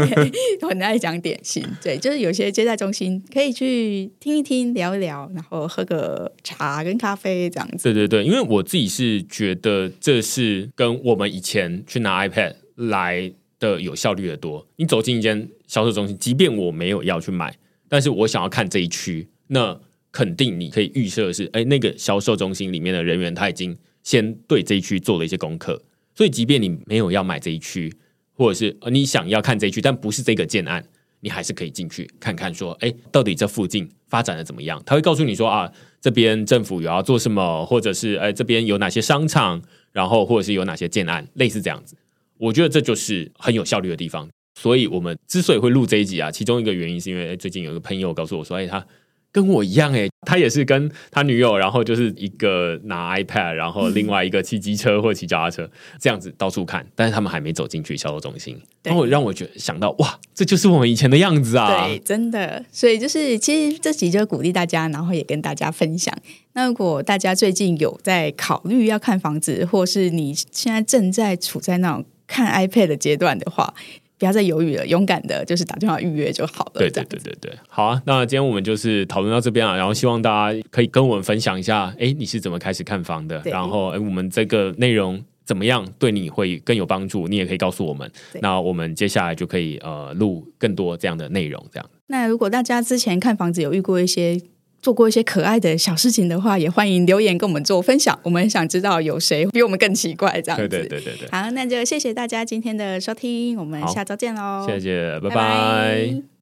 [0.62, 7.84] 我很爱讲点心，对，就是有些接待中心可以去听一听、聊一聊，然后喝个茶跟咖啡这样子。
[7.84, 13.30] 对对对，因为我自己是觉得这是跟我们以前去拿 iPad 来
[13.60, 14.66] 的有效率的多。
[14.76, 17.56] 你走进一间销售中心，即便我没有要去买，
[17.88, 25.80] 但是我想要看这一区，那肯定你可以预设的是，哎，那个销售中心里面的人员他已经先对这一区做了一些功课。
[26.12, 27.92] 所以，即便你没有要买这一区，
[28.34, 30.84] 或者是你想要看这一区，但不是这个建案，
[31.20, 34.82] 你还是可以进去看看，说，哎，到底这附近发展的怎么样？
[34.84, 39.62] 他会告诉你说，啊，这边政府有要做什么，或者是，哎，这边有哪些商场，
[39.92, 41.94] 然后或者是有哪些建案，类似这样子。
[42.38, 44.28] 我觉得这就是很有效率的地方。
[44.60, 48.84] 所以我们之所以会录这一集啊，其中一个原因是因为最近有个朋友告诉我说，哎，他。
[49.32, 58.60] 跟我一样哎，他也是跟他女友，然后就是一个拿 iPad，然后另外一个骑机车或骑脚踏车这样子到处看，但是他们还没走进去销售中心。
[58.82, 61.86] 然后让我觉得想到哇，这就是我们以前的样子啊！
[61.86, 62.64] 对，真的。
[62.72, 66.12] 所以就是其实这集就鼓励大家，然后也跟大家分享。
[66.54, 73.72] 那如果大家最近有在考虑要看房子，或是你现在正在处在那种看 iPad 的阶段的话。
[74.20, 76.72] 不要再犹豫了，勇敢的，就是打电话预约就好了。
[76.74, 78.02] 对对对对对，好啊。
[78.04, 83.40] 那今天我们就是讨论到这边啊，然后希望大家可以跟我们分享一下，哎，你是怎么开始看房的？
[83.46, 87.26] 然后，哎，我们这个内容怎么样，对你会更有帮助？
[87.26, 88.12] 你也可以告诉我们。
[88.42, 91.90] 那我们接下来就可以呃录更多这样的内容，这样。
[92.08, 94.38] 那如果大家之前看房子有遇过一些。
[94.82, 98.18] 做过一些可爱的小事情的话，也欢迎留言跟我们做分享。
[98.22, 100.68] 我们很想知道有谁比我们更奇怪这样子。
[100.68, 101.28] 对对对对对。
[101.30, 104.66] 好，那就谢谢大家今天的收听，我们下周见喽。
[104.66, 105.34] 谢谢，拜拜。
[105.34, 106.39] 拜拜。